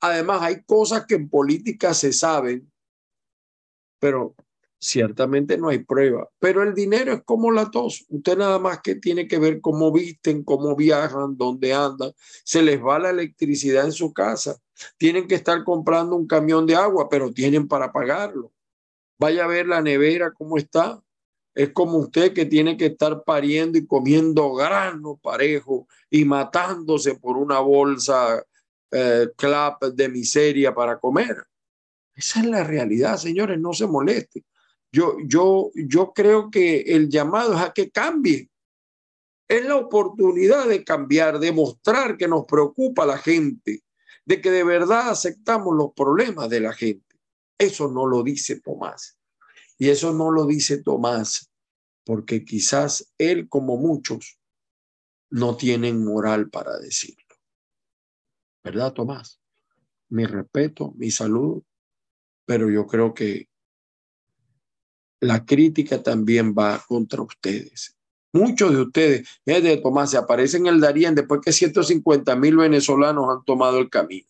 Además, 0.01 0.41
hay 0.41 0.63
cosas 0.63 1.05
que 1.05 1.15
en 1.15 1.29
política 1.29 1.93
se 1.93 2.13
saben, 2.13 2.71
pero 3.99 4.35
ciertamente 4.79 5.57
no 5.57 5.69
hay 5.69 5.79
prueba. 5.79 6.29
Pero 6.39 6.61
el 6.63 6.73
dinero 6.73 7.13
es 7.13 7.23
como 7.23 7.51
la 7.51 7.71
tos. 7.71 8.05
Usted 8.09 8.37
nada 8.37 8.59
más 8.59 8.81
que 8.81 8.95
tiene 8.95 9.27
que 9.27 9.39
ver 9.39 9.61
cómo 9.61 9.91
visten, 9.91 10.43
cómo 10.43 10.75
viajan, 10.75 11.37
dónde 11.37 11.73
andan. 11.73 12.11
Se 12.43 12.61
les 12.61 12.81
va 12.81 12.99
la 12.99 13.09
electricidad 13.09 13.85
en 13.85 13.91
su 13.91 14.13
casa. 14.13 14.57
Tienen 14.97 15.27
que 15.27 15.35
estar 15.35 15.63
comprando 15.63 16.15
un 16.15 16.27
camión 16.27 16.65
de 16.65 16.75
agua, 16.75 17.09
pero 17.09 17.31
tienen 17.31 17.67
para 17.67 17.91
pagarlo. 17.91 18.51
Vaya 19.17 19.45
a 19.45 19.47
ver 19.47 19.67
la 19.67 19.81
nevera 19.81 20.31
cómo 20.33 20.57
está. 20.57 21.01
Es 21.55 21.71
como 21.71 21.97
usted 21.97 22.33
que 22.33 22.45
tiene 22.45 22.75
que 22.75 22.87
estar 22.87 23.23
pariendo 23.23 23.77
y 23.77 23.87
comiendo 23.87 24.53
grano 24.53 25.17
parejo 25.23 25.87
y 26.09 26.25
matándose 26.25 27.15
por 27.15 27.37
una 27.37 27.59
bolsa 27.59 28.43
eh, 28.95 29.29
clap 29.35 29.83
de 29.83 30.09
miseria 30.09 30.73
para 30.73 30.99
comer. 30.99 31.43
Esa 32.15 32.39
es 32.39 32.45
la 32.45 32.63
realidad, 32.63 33.17
señores, 33.17 33.59
no 33.59 33.73
se 33.73 33.87
moleste. 33.87 34.45
Yo, 34.91 35.17
yo, 35.25 35.71
yo 35.75 36.13
creo 36.13 36.49
que 36.49 36.81
el 36.81 37.09
llamado 37.09 37.53
es 37.53 37.61
a 37.61 37.73
que 37.73 37.91
cambie. 37.91 38.49
Es 39.47 39.65
la 39.65 39.75
oportunidad 39.75 40.67
de 40.67 40.83
cambiar, 40.83 41.39
de 41.39 41.51
mostrar 41.51 42.17
que 42.17 42.27
nos 42.27 42.45
preocupa 42.45 43.05
la 43.05 43.17
gente, 43.17 43.83
de 44.25 44.41
que 44.41 44.49
de 44.49 44.63
verdad 44.63 45.09
aceptamos 45.09 45.75
los 45.75 45.91
problemas 45.93 46.49
de 46.49 46.61
la 46.61 46.73
gente. 46.73 47.17
Eso 47.57 47.91
no 47.91 48.07
lo 48.07 48.23
dice 48.23 48.61
Tomás. 48.61 49.17
Y 49.77 49.89
eso 49.89 50.13
no 50.13 50.31
lo 50.31 50.45
dice 50.45 50.81
Tomás 50.81 51.51
porque 52.05 52.45
quizás 52.45 53.11
él, 53.17 53.49
como 53.49 53.77
muchos, 53.77 54.39
no 55.31 55.57
tienen 55.57 56.05
moral 56.05 56.49
para 56.49 56.77
decirlo. 56.77 57.24
¿Verdad, 58.65 58.93
Tomás? 58.93 59.39
Mi 60.09 60.25
respeto, 60.25 60.91
mi 60.97 61.11
salud, 61.11 61.61
pero 62.45 62.67
yo 62.67 62.87
creo 62.87 63.13
que 63.13 63.47
la 65.19 65.45
crítica 65.45 66.01
también 66.01 66.55
va 66.57 66.83
contra 66.87 67.21
ustedes. 67.21 67.95
Muchos 68.33 68.71
de 68.71 68.81
ustedes, 68.81 69.29
de 69.45 69.77
Tomás, 69.77 70.09
se 70.09 70.17
aparecen 70.17 70.65
en 70.65 70.73
el 70.73 70.81
Darién 70.81 71.13
después 71.13 71.41
que 71.45 71.51
150 71.51 72.35
mil 72.37 72.57
venezolanos 72.57 73.29
han 73.29 73.45
tomado 73.45 73.77
el 73.77 73.91
camino. 73.91 74.27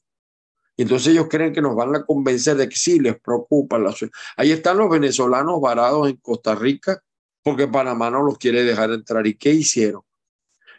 Entonces 0.75 1.13
ellos 1.13 1.27
creen 1.29 1.53
que 1.53 1.61
nos 1.61 1.73
van 1.73 1.95
a 1.95 2.05
convencer 2.05 2.57
de 2.57 2.67
que 2.67 2.75
sí 2.75 2.99
les 2.99 3.17
preocupa 3.17 3.79
la 3.79 3.95
Ahí 4.35 4.51
están 4.51 4.77
los 4.77 4.89
venezolanos 4.89 5.61
varados 5.61 6.09
en 6.09 6.17
Costa 6.17 6.55
Rica 6.55 7.01
porque 7.41 7.69
Panamá 7.69 8.09
no 8.09 8.21
los 8.21 8.37
quiere 8.37 8.65
dejar 8.65 8.91
entrar. 8.91 9.25
¿Y 9.25 9.35
qué 9.35 9.53
hicieron? 9.53 10.01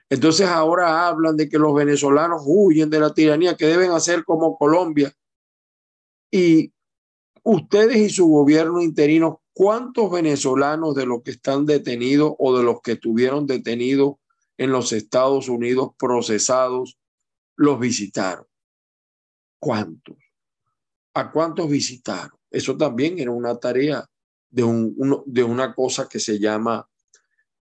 Entonces 0.08 0.46
ahora 0.46 1.08
hablan 1.08 1.36
de 1.36 1.48
que 1.48 1.58
los 1.58 1.74
venezolanos 1.74 2.42
huyen 2.44 2.90
de 2.90 3.00
la 3.00 3.12
tiranía, 3.12 3.56
que 3.56 3.66
deben 3.66 3.90
hacer 3.90 4.24
como 4.24 4.56
Colombia. 4.56 5.12
Y 6.30 6.72
ustedes 7.42 7.96
y 7.96 8.10
su 8.10 8.28
gobierno 8.28 8.82
interino, 8.82 9.42
¿cuántos 9.52 10.10
venezolanos 10.10 10.94
de 10.94 11.06
los 11.06 11.22
que 11.22 11.32
están 11.32 11.66
detenidos 11.66 12.34
o 12.38 12.56
de 12.56 12.62
los 12.62 12.80
que 12.82 12.96
tuvieron 12.96 13.46
detenidos 13.46 14.16
en 14.58 14.70
los 14.70 14.92
Estados 14.92 15.48
Unidos 15.48 15.90
procesados 15.98 16.98
los 17.56 17.80
visitaron? 17.80 18.46
¿Cuántos? 19.58 20.16
¿A 21.14 21.32
cuántos 21.32 21.68
visitaron? 21.68 22.38
Eso 22.50 22.76
también 22.76 23.18
era 23.18 23.32
una 23.32 23.56
tarea 23.58 24.06
de, 24.50 24.62
un, 24.62 25.22
de 25.26 25.42
una 25.42 25.74
cosa 25.74 26.08
que 26.08 26.20
se 26.20 26.38
llama 26.38 26.88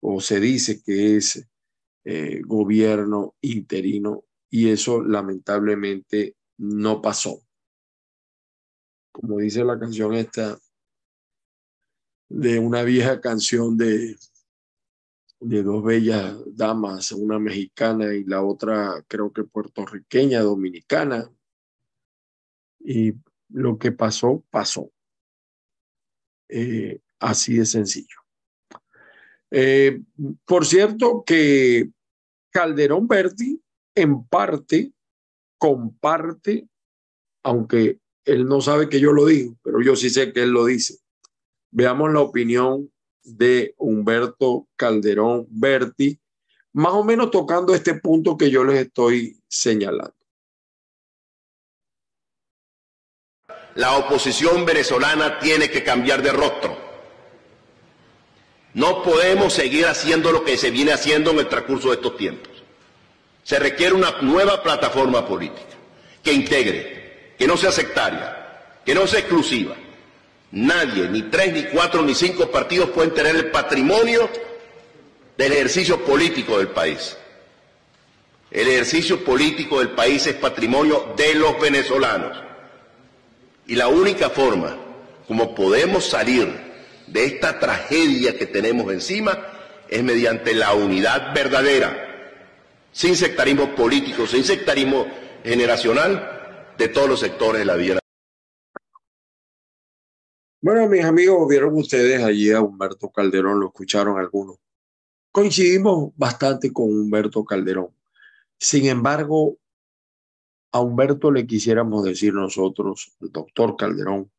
o 0.01 0.21
se 0.21 0.39
dice 0.39 0.81
que 0.83 1.17
es 1.17 1.43
eh, 2.03 2.41
gobierno 2.45 3.35
interino 3.41 4.23
y 4.49 4.69
eso 4.69 5.01
lamentablemente 5.01 6.35
no 6.57 7.01
pasó. 7.01 7.41
Como 9.11 9.37
dice 9.37 9.63
la 9.63 9.79
canción 9.79 10.13
esta 10.13 10.57
de 12.29 12.59
una 12.59 12.83
vieja 12.83 13.19
canción 13.19 13.75
de, 13.77 14.15
de 15.39 15.63
dos 15.63 15.83
bellas 15.83 16.37
damas, 16.47 17.11
una 17.11 17.39
mexicana 17.39 18.13
y 18.13 18.23
la 18.23 18.43
otra 18.43 19.03
creo 19.07 19.31
que 19.33 19.43
puertorriqueña, 19.43 20.41
dominicana, 20.41 21.29
y 22.79 23.13
lo 23.49 23.77
que 23.77 23.91
pasó, 23.91 24.43
pasó. 24.49 24.91
Eh, 26.47 27.01
así 27.19 27.57
de 27.57 27.65
sencillo. 27.65 28.17
Eh, 29.51 30.01
por 30.45 30.65
cierto 30.65 31.23
que 31.25 31.89
Calderón 32.51 33.07
Berti 33.07 33.61
en 33.95 34.23
parte 34.25 34.93
comparte, 35.57 36.67
aunque 37.43 37.99
él 38.25 38.45
no 38.45 38.61
sabe 38.61 38.89
que 38.89 38.99
yo 38.99 39.11
lo 39.11 39.25
digo, 39.25 39.55
pero 39.63 39.81
yo 39.81 39.95
sí 39.95 40.09
sé 40.09 40.31
que 40.31 40.43
él 40.43 40.51
lo 40.51 40.65
dice. 40.65 40.97
Veamos 41.71 42.11
la 42.11 42.21
opinión 42.21 42.91
de 43.23 43.73
Humberto 43.77 44.67
Calderón 44.75 45.47
Berti, 45.49 46.19
más 46.73 46.93
o 46.93 47.03
menos 47.03 47.31
tocando 47.31 47.73
este 47.73 47.95
punto 47.95 48.37
que 48.37 48.49
yo 48.49 48.63
les 48.63 48.85
estoy 48.85 49.41
señalando. 49.47 50.15
La 53.75 53.97
oposición 53.97 54.65
venezolana 54.65 55.39
tiene 55.39 55.69
que 55.69 55.83
cambiar 55.83 56.21
de 56.21 56.31
rostro. 56.31 56.88
No 58.79 59.03
podemos 59.03 59.51
seguir 59.51 59.87
haciendo 59.87 60.31
lo 60.31 60.45
que 60.45 60.57
se 60.57 60.71
viene 60.71 60.93
haciendo 60.93 61.31
en 61.31 61.39
el 61.39 61.49
transcurso 61.49 61.89
de 61.89 61.95
estos 61.95 62.15
tiempos. 62.15 62.63
Se 63.43 63.59
requiere 63.59 63.93
una 63.93 64.21
nueva 64.21 64.63
plataforma 64.63 65.27
política 65.27 65.75
que 66.23 66.31
integre, 66.31 67.33
que 67.37 67.45
no 67.45 67.57
sea 67.57 67.73
sectaria, 67.73 68.77
que 68.85 68.95
no 68.95 69.05
sea 69.05 69.19
exclusiva. 69.19 69.75
Nadie, 70.51 71.09
ni 71.09 71.23
tres, 71.23 71.51
ni 71.51 71.63
cuatro, 71.63 72.03
ni 72.03 72.15
cinco 72.15 72.49
partidos 72.49 72.91
pueden 72.91 73.13
tener 73.13 73.35
el 73.35 73.51
patrimonio 73.51 74.29
del 75.37 75.51
ejercicio 75.51 75.99
político 76.05 76.57
del 76.57 76.69
país. 76.69 77.17
El 78.49 78.69
ejercicio 78.69 79.25
político 79.25 79.79
del 79.79 79.89
país 79.89 80.25
es 80.25 80.35
patrimonio 80.35 81.15
de 81.17 81.35
los 81.35 81.59
venezolanos. 81.59 82.37
Y 83.67 83.75
la 83.75 83.89
única 83.89 84.29
forma 84.29 84.77
como 85.27 85.53
podemos 85.53 86.05
salir 86.05 86.68
de 87.11 87.25
esta 87.25 87.59
tragedia 87.59 88.37
que 88.37 88.45
tenemos 88.45 88.91
encima 88.91 89.37
es 89.87 90.03
mediante 90.03 90.53
la 90.53 90.73
unidad 90.73 91.33
verdadera, 91.33 92.05
sin 92.91 93.15
sectarismo 93.15 93.75
político, 93.75 94.27
sin 94.27 94.43
sectarismo 94.43 95.07
generacional 95.43 96.73
de 96.77 96.87
todos 96.87 97.09
los 97.09 97.19
sectores 97.19 97.59
de 97.59 97.65
la 97.65 97.75
vida. 97.75 97.99
Bueno, 100.61 100.87
mis 100.87 101.03
amigos, 101.05 101.47
vieron 101.47 101.75
ustedes 101.75 102.21
allí 102.21 102.51
a 102.51 102.61
Humberto 102.61 103.09
Calderón, 103.09 103.59
lo 103.59 103.67
escucharon 103.67 104.19
algunos. 104.19 104.57
Coincidimos 105.31 106.11
bastante 106.17 106.73
con 106.73 106.85
Humberto 106.85 107.45
Calderón. 107.45 107.89
Sin 108.59 108.85
embargo, 108.87 109.57
a 110.71 110.81
Humberto 110.81 111.31
le 111.31 111.47
quisiéramos 111.47 112.03
decir 112.03 112.33
nosotros, 112.33 113.15
doctor 113.19 113.75
Calderón, 113.77 114.29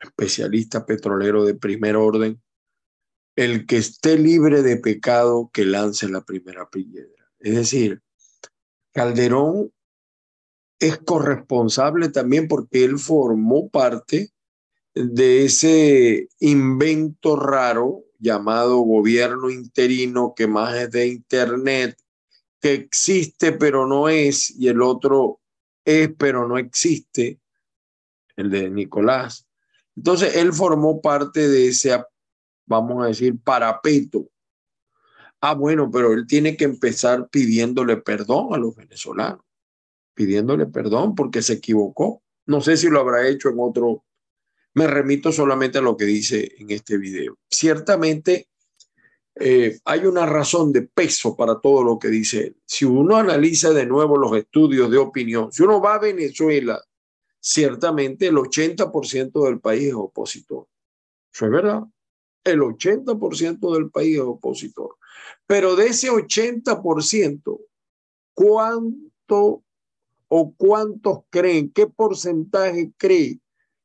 especialista 0.00 0.86
petrolero 0.86 1.44
de 1.44 1.54
primer 1.54 1.96
orden, 1.96 2.40
el 3.36 3.66
que 3.66 3.76
esté 3.76 4.18
libre 4.18 4.62
de 4.62 4.76
pecado 4.76 5.50
que 5.52 5.64
lance 5.64 6.08
la 6.08 6.24
primera 6.24 6.68
piedra. 6.68 7.30
Es 7.38 7.54
decir, 7.54 8.02
Calderón 8.92 9.72
es 10.80 10.98
corresponsable 10.98 12.08
también 12.08 12.48
porque 12.48 12.84
él 12.84 12.98
formó 12.98 13.68
parte 13.68 14.30
de 14.94 15.44
ese 15.44 16.28
invento 16.40 17.36
raro 17.36 18.04
llamado 18.18 18.78
gobierno 18.78 19.50
interino, 19.50 20.34
que 20.36 20.46
más 20.46 20.74
es 20.74 20.90
de 20.90 21.06
Internet, 21.06 21.96
que 22.60 22.74
existe 22.74 23.52
pero 23.52 23.86
no 23.86 24.08
es, 24.08 24.50
y 24.50 24.68
el 24.68 24.82
otro 24.82 25.40
es 25.84 26.10
pero 26.18 26.48
no 26.48 26.58
existe, 26.58 27.40
el 28.36 28.50
de 28.50 28.70
Nicolás. 28.70 29.47
Entonces, 29.98 30.36
él 30.36 30.52
formó 30.52 31.00
parte 31.00 31.48
de 31.48 31.68
ese, 31.68 32.00
vamos 32.66 33.04
a 33.04 33.08
decir, 33.08 33.36
parapeto. 33.42 34.30
Ah, 35.40 35.54
bueno, 35.54 35.90
pero 35.90 36.12
él 36.12 36.26
tiene 36.26 36.56
que 36.56 36.64
empezar 36.64 37.28
pidiéndole 37.28 37.96
perdón 37.96 38.54
a 38.54 38.58
los 38.58 38.74
venezolanos, 38.76 39.44
pidiéndole 40.14 40.66
perdón 40.66 41.14
porque 41.14 41.42
se 41.42 41.54
equivocó. 41.54 42.22
No 42.46 42.60
sé 42.60 42.76
si 42.76 42.88
lo 42.88 43.00
habrá 43.00 43.28
hecho 43.28 43.48
en 43.50 43.56
otro 43.58 44.04
me 44.74 44.86
remito 44.86 45.32
solamente 45.32 45.78
a 45.78 45.82
lo 45.82 45.96
que 45.96 46.04
dice 46.04 46.52
en 46.56 46.70
este 46.70 46.98
video. 46.98 47.36
Ciertamente 47.50 48.48
eh, 49.34 49.78
hay 49.84 50.06
una 50.06 50.24
razón 50.24 50.72
de 50.72 50.82
peso 50.82 51.36
para 51.36 51.58
todo 51.60 51.82
lo 51.82 51.98
que 51.98 52.08
dice 52.08 52.46
él. 52.46 52.56
Si 52.64 52.84
uno 52.84 53.16
analiza 53.16 53.70
de 53.70 53.86
nuevo 53.86 54.16
los 54.16 54.36
estudios 54.36 54.88
de 54.88 54.98
opinión, 54.98 55.50
si 55.50 55.64
uno 55.64 55.80
va 55.80 55.94
a 55.94 55.98
Venezuela, 55.98 56.80
ciertamente 57.48 58.26
el 58.26 58.36
80% 58.36 59.46
del 59.46 59.58
país 59.58 59.88
es 59.88 59.94
opositor. 59.94 60.66
Eso 61.32 61.46
es 61.46 61.50
verdad. 61.50 61.82
El 62.44 62.60
80% 62.60 63.74
del 63.74 63.90
país 63.90 64.16
es 64.16 64.22
opositor. 64.22 64.96
Pero 65.46 65.74
de 65.74 65.86
ese 65.86 66.10
80%, 66.10 67.60
¿cuánto 68.34 69.64
o 70.28 70.54
cuántos 70.54 71.20
creen, 71.30 71.72
qué 71.72 71.86
porcentaje 71.86 72.92
cree 72.98 73.40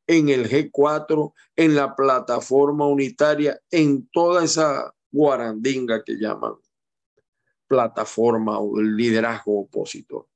en 0.08 0.28
el 0.28 0.50
G4, 0.50 1.34
en 1.56 1.76
la 1.76 1.96
plataforma 1.96 2.86
unitaria, 2.86 3.58
en 3.72 4.10
toda 4.10 4.44
esa 4.44 4.94
guarandinga 5.10 6.04
que 6.04 6.18
llaman 6.18 6.56
plataforma 7.66 8.60
o 8.60 8.82
liderazgo 8.82 9.62
opositor. 9.62 10.28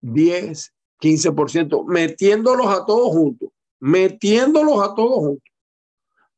10, 0.00 0.72
15%, 1.02 1.84
metiéndolos 1.86 2.68
a 2.68 2.86
todos 2.86 3.10
juntos, 3.10 3.50
metiéndolos 3.80 4.80
a 4.80 4.94
todos 4.94 5.18
juntos. 5.18 5.52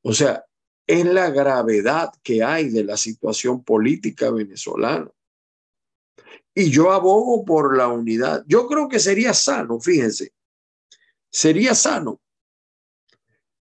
O 0.00 0.14
sea, 0.14 0.42
es 0.86 1.04
la 1.04 1.30
gravedad 1.30 2.10
que 2.22 2.42
hay 2.42 2.70
de 2.70 2.82
la 2.82 2.96
situación 2.96 3.62
política 3.62 4.30
venezolana. 4.30 5.10
Y 6.54 6.70
yo 6.70 6.92
abogo 6.92 7.44
por 7.44 7.76
la 7.76 7.88
unidad. 7.88 8.42
Yo 8.46 8.66
creo 8.66 8.88
que 8.88 9.00
sería 9.00 9.34
sano, 9.34 9.80
fíjense, 9.80 10.32
sería 11.30 11.74
sano 11.74 12.20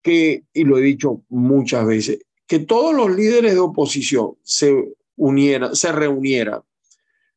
que, 0.02 0.44
y 0.52 0.64
lo 0.64 0.76
he 0.76 0.82
dicho 0.82 1.22
muchas 1.28 1.86
veces, 1.86 2.20
que 2.46 2.58
todos 2.58 2.94
los 2.94 3.10
líderes 3.14 3.54
de 3.54 3.60
oposición 3.60 4.36
se 4.42 4.96
unieran, 5.16 5.74
se 5.74 5.92
reunieran, 5.92 6.62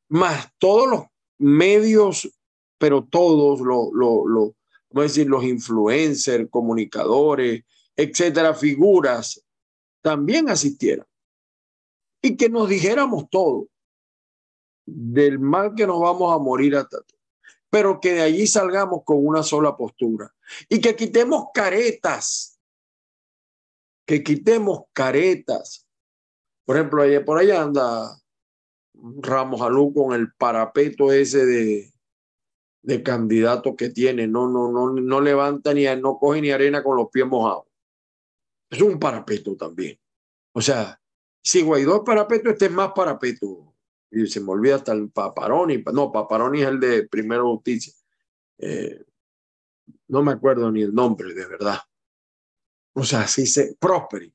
más 0.10 0.52
todos 0.58 0.90
los 0.90 1.04
medios, 1.38 2.30
pero 2.84 3.06
todos 3.06 3.62
los, 3.62 3.94
los, 3.94 4.52
decir, 4.92 5.26
los 5.26 5.46
influencers, 5.46 6.50
comunicadores, 6.50 7.64
etcétera, 7.96 8.54
figuras, 8.54 9.42
también 10.02 10.50
asistieran. 10.50 11.08
Y 12.22 12.36
que 12.36 12.50
nos 12.50 12.68
dijéramos 12.68 13.30
todo 13.30 13.70
del 14.86 15.40
mal 15.40 15.76
que 15.76 15.88
nos 15.88 16.02
vamos 16.02 16.36
a 16.36 16.40
morir 16.40 16.76
hasta 16.76 16.98
pero 17.70 18.02
que 18.02 18.16
de 18.16 18.22
allí 18.22 18.48
salgamos 18.48 19.04
con 19.06 19.26
una 19.26 19.44
sola 19.44 19.78
postura 19.78 20.36
y 20.68 20.82
que 20.82 20.94
quitemos 20.94 21.46
caretas, 21.54 22.60
que 24.06 24.22
quitemos 24.22 24.82
caretas. 24.92 25.88
Por 26.66 26.76
ejemplo, 26.76 27.04
allá, 27.04 27.24
por 27.24 27.38
allá 27.38 27.62
anda 27.62 28.22
Ramos 28.94 29.62
Alú 29.62 29.94
con 29.94 30.14
el 30.14 30.34
parapeto 30.34 31.14
ese 31.14 31.46
de, 31.46 31.93
de 32.84 33.02
candidato 33.02 33.76
que 33.76 33.90
tiene, 33.90 34.28
no, 34.28 34.48
no, 34.48 34.72
no, 34.72 34.92
no 34.92 35.22
levanta 35.22 35.74
ni, 35.74 35.86
no 35.96 36.18
coge 36.20 36.42
ni 36.42 36.52
arena 36.52 36.84
con 36.84 36.98
los 36.98 37.10
pies 37.10 37.26
mojados. 37.26 37.66
Es 38.70 38.82
un 38.82 39.00
parapeto 39.00 39.56
también. 39.56 40.00
O 40.54 40.62
sea, 40.62 41.02
si 41.42 41.62
Guaidó 41.62 41.98
es 41.98 42.02
parapeto, 42.06 42.50
este 42.50 42.66
es 42.66 42.72
más 42.72 42.92
parapeto 42.94 43.74
y 44.14 44.28
se 44.28 44.40
me 44.40 44.52
olvida 44.52 44.76
hasta 44.76 44.92
el 44.92 45.10
Paparoni, 45.10 45.84
no, 45.92 46.12
Paparoni 46.12 46.62
es 46.62 46.68
el 46.68 46.80
de 46.80 47.08
Primero 47.08 47.50
Justicia. 47.56 47.94
Eh, 48.60 49.04
no 50.08 50.22
me 50.22 50.34
acuerdo 50.34 50.72
ni 50.72 50.84
el 50.84 50.94
nombre, 50.94 51.34
de 51.34 51.46
verdad. 51.48 51.80
O 52.94 53.04
sea, 53.04 53.22
así 53.22 53.48
se, 53.48 53.76
Prosperi. 53.80 54.32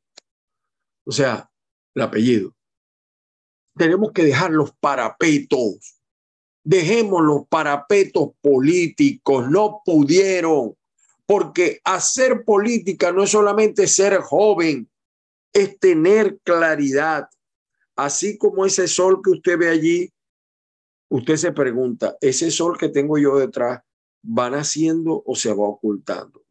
O 1.04 1.12
sea, 1.12 1.48
el 1.94 2.02
apellido. 2.02 2.54
Tenemos 3.76 4.10
que 4.12 4.24
dejar 4.24 4.50
los 4.50 4.72
parapetos. 4.72 5.97
Dejemos 6.64 7.22
los 7.22 7.46
parapetos 7.48 8.30
políticos. 8.40 9.50
No 9.50 9.80
pudieron. 9.84 10.74
Porque 11.26 11.80
hacer 11.84 12.44
política 12.44 13.12
no 13.12 13.24
es 13.24 13.30
solamente 13.30 13.86
ser 13.86 14.18
joven, 14.18 14.88
es 15.52 15.78
tener 15.78 16.38
claridad, 16.42 17.28
Así 17.98 18.38
como 18.38 18.64
ese 18.64 18.86
sol 18.86 19.20
que 19.24 19.30
usted 19.30 19.58
ve 19.58 19.70
allí, 19.70 20.12
usted 21.10 21.34
se 21.34 21.50
pregunta, 21.50 22.16
¿ese 22.20 22.52
sol 22.52 22.78
que 22.78 22.90
tengo 22.90 23.18
yo 23.18 23.36
detrás 23.36 23.80
va 24.24 24.48
naciendo 24.50 25.20
o 25.26 25.34
se 25.34 25.52
va 25.52 25.66
ocultando? 25.66 26.44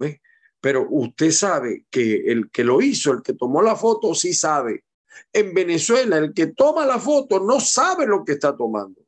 Pero 0.60 0.86
usted 0.90 1.32
sabe 1.32 1.86
que 1.90 2.26
el 2.28 2.52
que 2.52 2.66
lo 2.66 2.82
hizo, 2.82 3.14
el 3.14 3.22
que 3.22 3.32
tomó 3.32 3.62
la 3.62 3.78
foto, 3.78 4.14
sí 4.14 4.34
sabe. 4.34 4.84
En 5.32 5.54
Venezuela, 5.54 6.18
el 6.18 6.34
que 6.34 6.48
toma 6.48 6.86
la 6.86 7.00
foto 7.00 7.40
no 7.40 7.62
sabe 7.62 8.06
lo 8.06 8.26
que 8.26 8.34
está 8.34 8.54
tomando. 8.54 9.07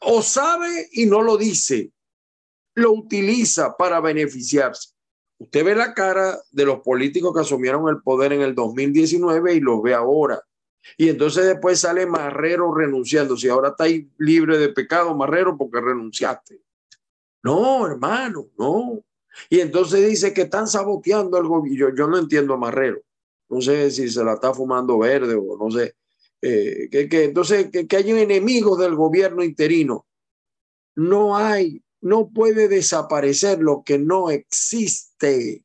O 0.00 0.22
sabe 0.22 0.88
y 0.92 1.06
no 1.06 1.22
lo 1.22 1.36
dice. 1.36 1.92
Lo 2.74 2.92
utiliza 2.92 3.76
para 3.76 4.00
beneficiarse. 4.00 4.90
Usted 5.38 5.64
ve 5.64 5.74
la 5.74 5.94
cara 5.94 6.38
de 6.50 6.66
los 6.66 6.80
políticos 6.80 7.34
que 7.34 7.40
asumieron 7.40 7.88
el 7.88 8.02
poder 8.02 8.32
en 8.32 8.42
el 8.42 8.54
2019 8.54 9.54
y 9.54 9.60
los 9.60 9.82
ve 9.82 9.94
ahora. 9.94 10.42
Y 10.96 11.08
entonces 11.08 11.46
después 11.46 11.80
sale 11.80 12.06
Marrero 12.06 12.74
renunciando. 12.74 13.36
Si 13.36 13.48
ahora 13.48 13.70
está 13.70 13.84
ahí 13.84 14.08
libre 14.18 14.58
de 14.58 14.70
pecado, 14.70 15.14
Marrero, 15.14 15.56
porque 15.56 15.80
renunciaste. 15.80 16.60
No, 17.42 17.86
hermano, 17.86 18.48
no. 18.58 19.02
Y 19.48 19.60
entonces 19.60 20.06
dice 20.06 20.34
que 20.34 20.42
están 20.42 20.66
saboteando 20.66 21.36
al 21.36 21.46
gobierno. 21.46 21.94
Yo, 21.96 22.06
no 22.06 22.18
entiendo 22.18 22.54
a 22.54 22.58
Marrero. 22.58 23.00
No 23.48 23.60
sé 23.60 23.90
si 23.90 24.08
se 24.08 24.22
la 24.22 24.34
está 24.34 24.54
fumando 24.54 24.98
verde 24.98 25.34
o 25.34 25.56
no 25.56 25.70
sé. 25.70 25.94
Eh, 26.42 26.88
que, 26.90 27.24
entonces, 27.24 27.70
que, 27.70 27.86
que 27.86 27.96
hay 27.96 28.10
enemigos 28.10 28.78
del 28.78 28.94
gobierno 28.94 29.44
interino. 29.44 30.06
No 30.96 31.36
hay, 31.36 31.82
no 32.00 32.30
puede 32.30 32.68
desaparecer 32.68 33.60
lo 33.60 33.82
que 33.84 33.98
no 33.98 34.30
existe. 34.30 35.64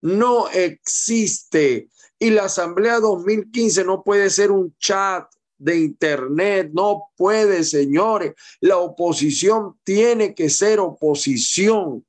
No 0.00 0.48
existe. 0.48 1.88
Y 2.18 2.30
la 2.30 2.44
Asamblea 2.44 3.00
2015 3.00 3.84
no 3.84 4.02
puede 4.02 4.30
ser 4.30 4.50
un 4.50 4.76
chat 4.78 5.28
de 5.58 5.78
Internet, 5.78 6.70
no 6.74 7.10
puede, 7.16 7.62
señores. 7.62 8.34
La 8.60 8.78
oposición 8.78 9.78
tiene 9.84 10.34
que 10.34 10.50
ser 10.50 10.80
oposición. 10.80 12.04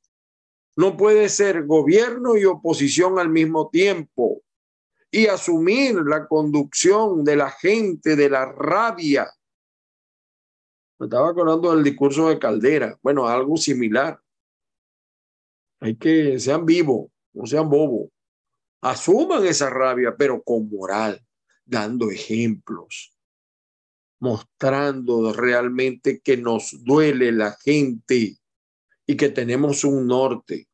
No 0.76 0.98
puede 0.98 1.30
ser 1.30 1.66
gobierno 1.68 2.36
y 2.36 2.46
oposición 2.46 3.20
al 3.20 3.30
mismo 3.30 3.70
tiempo. 3.70 4.42
Y 5.14 5.28
asumir 5.28 5.96
la 5.96 6.28
conducción 6.28 7.24
de 7.24 7.36
la 7.36 7.52
gente, 7.52 8.16
de 8.16 8.30
la 8.30 8.46
rabia. 8.46 9.32
Me 11.00 11.06
estaba 11.06 11.30
acordando 11.30 11.74
del 11.74 11.84
discurso 11.84 12.30
de 12.30 12.40
Caldera. 12.40 12.98
Bueno, 13.02 13.28
algo 13.28 13.56
similar. 13.56 14.20
Hay 15.80 15.96
que 15.96 16.40
sean 16.40 16.66
vivos, 16.66 17.12
no 17.34 17.46
sean 17.46 17.70
bobos 17.70 18.10
asuman 18.84 19.46
esa 19.46 19.70
rabia, 19.70 20.16
pero 20.16 20.44
con 20.44 20.70
moral, 20.70 21.26
dando 21.66 22.12
ejemplos, 22.12 23.18
mostrando 24.20 25.32
realmente 25.32 26.20
que 26.20 26.36
nos 26.36 26.84
duele 26.84 27.32
la 27.32 27.58
gente 27.64 28.38
y 29.08 29.18
que 29.18 29.30
tenemos 29.30 29.86
un 29.86 30.06
norte. 30.06 30.68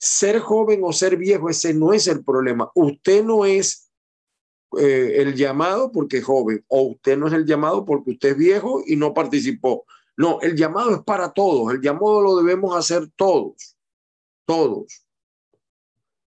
Ser 0.00 0.40
joven 0.40 0.80
o 0.82 0.92
ser 0.92 1.16
viejo, 1.16 1.50
ese 1.50 1.74
no 1.74 1.92
es 1.92 2.06
el 2.06 2.24
problema. 2.24 2.70
Usted 2.74 3.22
no 3.22 3.44
es 3.44 3.90
eh, 4.78 5.16
el 5.18 5.34
llamado 5.34 5.92
porque 5.92 6.18
es 6.18 6.24
joven, 6.24 6.64
o 6.68 6.82
usted 6.82 7.18
no 7.18 7.28
es 7.28 7.34
el 7.34 7.44
llamado 7.44 7.84
porque 7.84 8.12
usted 8.12 8.30
es 8.30 8.36
viejo 8.36 8.82
y 8.86 8.96
no 8.96 9.12
participó. 9.12 9.84
No, 10.16 10.40
el 10.40 10.56
llamado 10.56 10.94
es 10.94 11.02
para 11.02 11.32
todos, 11.32 11.72
el 11.74 11.80
llamado 11.80 12.22
lo 12.22 12.36
debemos 12.36 12.76
hacer 12.76 13.08
todos, 13.16 13.76
todos 14.44 15.04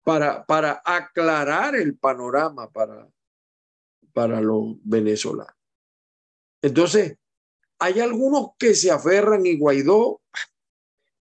para, 0.08 0.46
para 0.46 0.80
aclarar 0.86 1.76
el 1.76 1.98
panorama 1.98 2.70
para, 2.70 3.06
para 4.14 4.40
los 4.40 4.76
venezolanos. 4.82 5.54
Entonces, 6.62 7.18
hay 7.78 8.00
algunos 8.00 8.52
que 8.58 8.74
se 8.74 8.90
aferran 8.90 9.44
y 9.44 9.58
Guaidó, 9.58 10.22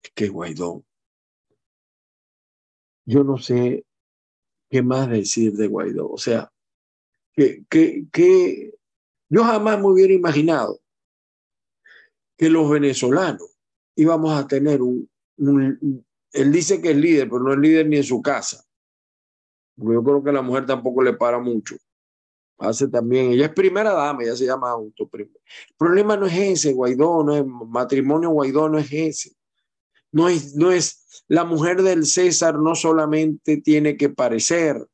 es 0.01 0.11
que 0.15 0.29
Guaidó, 0.29 0.85
yo 3.07 3.23
no 3.23 3.37
sé 3.37 3.85
qué 4.69 4.83
más 4.83 5.09
decir 5.09 5.53
de 5.53 5.67
Guaidó. 5.67 6.09
O 6.09 6.17
sea, 6.17 6.51
que, 7.33 7.63
que, 7.69 8.05
que 8.11 8.73
yo 9.29 9.43
jamás 9.43 9.79
me 9.79 9.87
hubiera 9.87 10.13
imaginado 10.13 10.79
que 12.37 12.49
los 12.49 12.69
venezolanos 12.69 13.57
íbamos 13.95 14.37
a 14.37 14.45
tener 14.45 14.81
un, 14.81 15.09
él 15.37 16.51
dice 16.51 16.81
que 16.81 16.91
es 16.91 16.97
líder, 16.97 17.29
pero 17.29 17.41
no 17.41 17.53
es 17.53 17.59
líder 17.59 17.87
ni 17.87 17.97
en 17.97 18.03
su 18.03 18.21
casa. 18.21 18.63
Yo 19.77 20.03
creo 20.03 20.23
que 20.23 20.31
la 20.31 20.41
mujer 20.41 20.65
tampoco 20.65 21.01
le 21.01 21.13
para 21.13 21.39
mucho. 21.39 21.75
Hace 22.59 22.87
también, 22.87 23.31
ella 23.31 23.45
es 23.45 23.53
primera 23.53 23.93
dama, 23.93 24.23
ella 24.23 24.35
se 24.35 24.45
llama. 24.45 24.75
El 24.75 25.35
problema 25.77 26.17
no 26.17 26.25
es 26.25 26.35
ese, 26.35 26.73
Guaidó, 26.73 27.23
no 27.23 27.35
es 27.35 27.45
matrimonio 27.45 28.31
Guaidó, 28.31 28.67
no 28.67 28.79
es 28.79 28.91
ese. 28.91 29.36
No 30.11 30.29
es, 30.29 30.55
no 30.55 30.71
es, 30.71 31.23
la 31.27 31.43
mujer 31.43 31.81
del 31.81 32.05
César 32.05 32.59
no 32.59 32.75
solamente 32.75 33.57
tiene 33.57 33.97
que 33.97 34.09
parecer. 34.09 34.87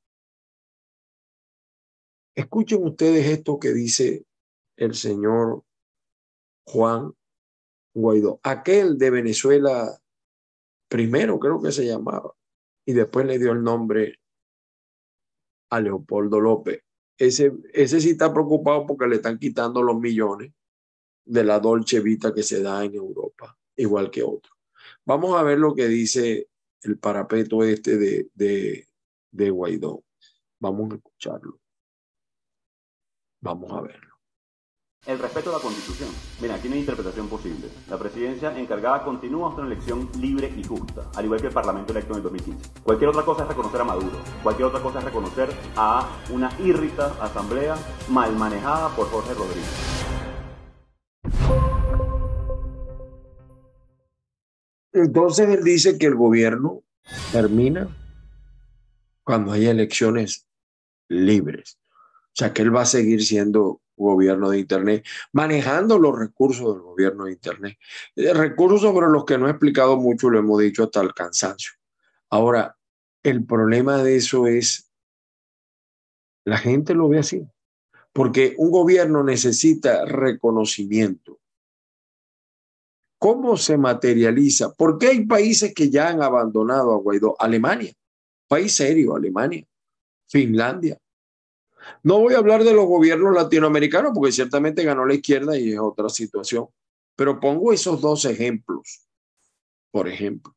Escuchen 2.36 2.84
ustedes 2.84 3.28
esto 3.28 3.60
que 3.60 3.74
dice 3.74 4.26
el 4.76 4.96
señor 4.96 5.64
Juan 6.66 7.14
Guaidó, 7.94 8.40
aquel 8.42 8.98
de 8.98 9.12
Venezuela 9.12 10.00
primero 10.88 11.40
creo 11.40 11.62
que 11.62 11.72
se 11.72 11.86
llamaba, 11.86 12.34
y 12.86 12.94
después 12.94 13.26
le 13.26 13.40
dio 13.40 13.52
el 13.52 13.64
nombre 13.64 14.20
a 15.70 15.80
Leopoldo 15.80 16.40
López. 16.40 16.84
Ese, 17.18 17.52
ese 17.74 18.00
sí 18.02 18.12
está 18.12 18.32
preocupado 18.32 18.86
porque 18.86 19.08
le 19.08 19.16
están 19.16 19.38
quitando 19.38 19.82
los 19.82 20.00
millones 20.00 20.52
de 21.26 21.44
la 21.44 21.60
Dolce 21.60 22.00
Vita 22.00 22.34
que 22.34 22.44
se 22.44 22.62
da 22.62 22.84
en 22.84 22.96
Europa, 22.96 23.58
igual 23.76 24.12
que 24.12 24.24
otro. 24.24 24.53
Vamos 25.06 25.38
a 25.38 25.44
ver 25.44 25.60
lo 25.60 25.74
que 25.76 25.88
dice 25.88 26.48
el 26.82 26.98
parapeto 26.98 27.64
este 27.64 27.98
de, 27.98 28.28
de, 28.34 28.88
de 29.32 29.50
Guaidó. 29.50 30.04
Vamos 30.60 30.92
a 30.92 30.96
escucharlo. 30.96 31.60
Vamos 33.42 33.72
a 33.72 33.82
verlo. 33.82 34.14
El 35.06 35.20
respeto 35.20 35.50
a 35.50 35.54
la 35.54 35.60
Constitución. 35.60 36.08
Mira, 36.42 36.56
aquí 36.56 36.70
no 36.70 36.76
hay 36.76 36.80
interpretación 36.80 37.28
posible. 37.28 37.68
La 37.90 37.98
presidencia 37.98 38.58
encargada 38.58 39.04
continúa 39.04 39.50
hasta 39.50 39.62
una 39.62 39.74
elección 39.74 40.10
libre 40.18 40.54
y 40.56 40.64
justa, 40.64 41.12
al 41.14 41.26
igual 41.26 41.42
que 41.42 41.48
el 41.48 41.54
Parlamento 41.54 41.92
electo 41.92 42.14
en 42.14 42.18
el 42.18 42.24
2015. 42.24 42.70
Cualquier 42.84 43.10
otra 43.10 43.26
cosa 43.26 43.42
es 43.44 43.50
reconocer 43.50 43.82
a 43.82 43.84
Maduro. 43.84 44.18
Cualquier 44.42 44.70
otra 44.70 44.82
cosa 44.82 45.00
es 45.00 45.06
reconocer 45.06 45.50
a 45.76 46.10
una 46.32 46.50
írrita 46.62 47.22
asamblea 47.22 47.76
mal 48.08 48.34
manejada 48.38 48.96
por 48.96 49.08
Jorge 49.08 49.34
Rodríguez. 49.34 50.04
Entonces 54.94 55.50
él 55.50 55.64
dice 55.64 55.98
que 55.98 56.06
el 56.06 56.16
gobierno 56.16 56.84
termina 57.32 57.88
cuando 59.24 59.52
hay 59.52 59.66
elecciones 59.66 60.48
libres. 61.10 61.78
O 62.28 62.36
sea, 62.36 62.54
que 62.54 62.62
él 62.62 62.76
va 62.76 62.82
a 62.82 62.86
seguir 62.86 63.24
siendo 63.24 63.82
gobierno 63.96 64.50
de 64.50 64.60
Internet, 64.60 65.06
manejando 65.32 66.00
los 66.00 66.18
recursos 66.18 66.74
del 66.74 66.84
gobierno 66.84 67.26
de 67.26 67.34
Internet. 67.34 67.78
Eh, 68.16 68.34
recursos 68.34 68.82
sobre 68.82 69.08
los 69.08 69.26
que 69.26 69.38
no 69.38 69.48
he 69.48 69.52
explicado 69.52 69.98
mucho, 69.98 70.30
lo 70.30 70.40
hemos 70.40 70.60
dicho 70.60 70.84
hasta 70.84 71.02
el 71.02 71.14
cansancio. 71.14 71.74
Ahora, 72.30 72.78
el 73.22 73.46
problema 73.46 74.04
de 74.04 74.18
eso 74.18 74.48
es, 74.48 74.92
la 76.46 76.58
gente 76.58 76.94
lo 76.94 77.08
ve 77.08 77.20
así, 77.20 77.48
porque 78.12 78.56
un 78.58 78.72
gobierno 78.72 79.24
necesita 79.24 80.06
reconocimiento. 80.06 81.40
¿Cómo 83.24 83.56
se 83.56 83.78
materializa? 83.78 84.74
¿Por 84.74 84.98
qué 84.98 85.08
hay 85.08 85.26
países 85.26 85.74
que 85.74 85.90
ya 85.90 86.10
han 86.10 86.22
abandonado 86.22 86.94
a 86.94 86.98
Guaidó? 86.98 87.38
Alemania, 87.40 87.94
país 88.50 88.76
serio, 88.76 89.16
Alemania, 89.16 89.66
Finlandia, 90.28 91.00
no 92.04 92.20
voy 92.20 92.34
a 92.34 92.40
hablar 92.40 92.66
de 92.66 92.74
los 92.74 92.86
gobiernos 92.86 93.34
latinoamericanos 93.34 94.12
porque 94.14 94.34
ciertamente 94.34 94.84
ganó 94.84 95.06
la 95.06 95.14
izquierda 95.14 95.58
y 95.58 95.72
es 95.72 95.80
otra 95.80 96.10
situación, 96.10 96.68
pero 97.16 97.40
pongo 97.40 97.72
esos 97.72 98.02
dos 98.02 98.26
ejemplos. 98.26 99.08
Por 99.90 100.10
ejemplo, 100.10 100.54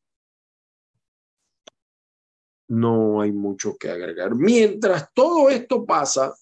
no 2.66 3.20
hay 3.20 3.30
mucho 3.30 3.76
que 3.76 3.90
agregar. 3.90 4.34
Mientras 4.34 5.08
todo 5.14 5.50
esto 5.50 5.86
pasa, 5.86 6.34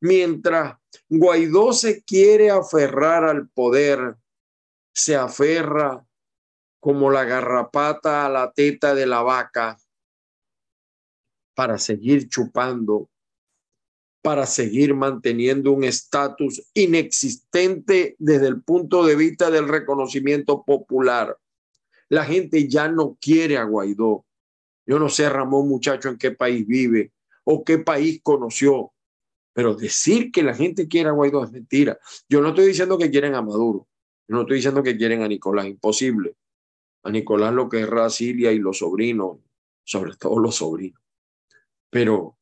mientras 0.00 0.76
Guaidó 1.08 1.72
se 1.72 2.02
quiere 2.02 2.50
aferrar 2.50 3.24
al 3.24 3.48
poder, 3.48 4.18
se 4.96 5.14
aferra 5.14 6.06
como 6.80 7.10
la 7.10 7.24
garrapata 7.24 8.24
a 8.24 8.30
la 8.30 8.50
teta 8.52 8.94
de 8.94 9.04
la 9.04 9.20
vaca 9.20 9.76
para 11.54 11.76
seguir 11.78 12.28
chupando 12.30 13.10
para 14.22 14.44
seguir 14.44 14.92
manteniendo 14.92 15.70
un 15.70 15.84
estatus 15.84 16.60
inexistente 16.74 18.16
desde 18.18 18.48
el 18.48 18.60
punto 18.60 19.04
de 19.04 19.14
vista 19.14 19.52
del 19.52 19.68
reconocimiento 19.68 20.64
popular. 20.64 21.38
La 22.08 22.24
gente 22.24 22.66
ya 22.66 22.88
no 22.88 23.16
quiere 23.20 23.56
a 23.56 23.62
Guaidó. 23.62 24.24
Yo 24.84 24.98
no 24.98 25.08
sé, 25.10 25.28
Ramón, 25.28 25.68
muchacho, 25.68 26.08
en 26.08 26.18
qué 26.18 26.32
país 26.32 26.66
vive 26.66 27.12
o 27.44 27.62
qué 27.62 27.78
país 27.78 28.18
conoció, 28.20 28.92
pero 29.52 29.76
decir 29.76 30.32
que 30.32 30.42
la 30.42 30.56
gente 30.56 30.88
quiere 30.88 31.10
a 31.10 31.12
Guaidó 31.12 31.44
es 31.44 31.52
mentira. 31.52 31.96
Yo 32.28 32.40
no 32.40 32.48
estoy 32.48 32.66
diciendo 32.66 32.98
que 32.98 33.12
quieren 33.12 33.36
a 33.36 33.42
Maduro, 33.42 33.86
yo 34.28 34.34
no 34.34 34.40
estoy 34.42 34.56
diciendo 34.56 34.82
que 34.82 34.96
quieren 34.96 35.22
a 35.22 35.28
Nicolás, 35.28 35.66
imposible. 35.66 36.36
A 37.04 37.10
Nicolás 37.10 37.54
lo 37.54 37.68
que 37.68 37.80
es 37.80 37.88
Rasilia 37.88 38.52
y 38.52 38.58
los 38.58 38.78
sobrinos, 38.78 39.38
sobre 39.84 40.16
todo 40.16 40.38
los 40.38 40.56
sobrinos. 40.56 41.00
Pero 41.90 42.36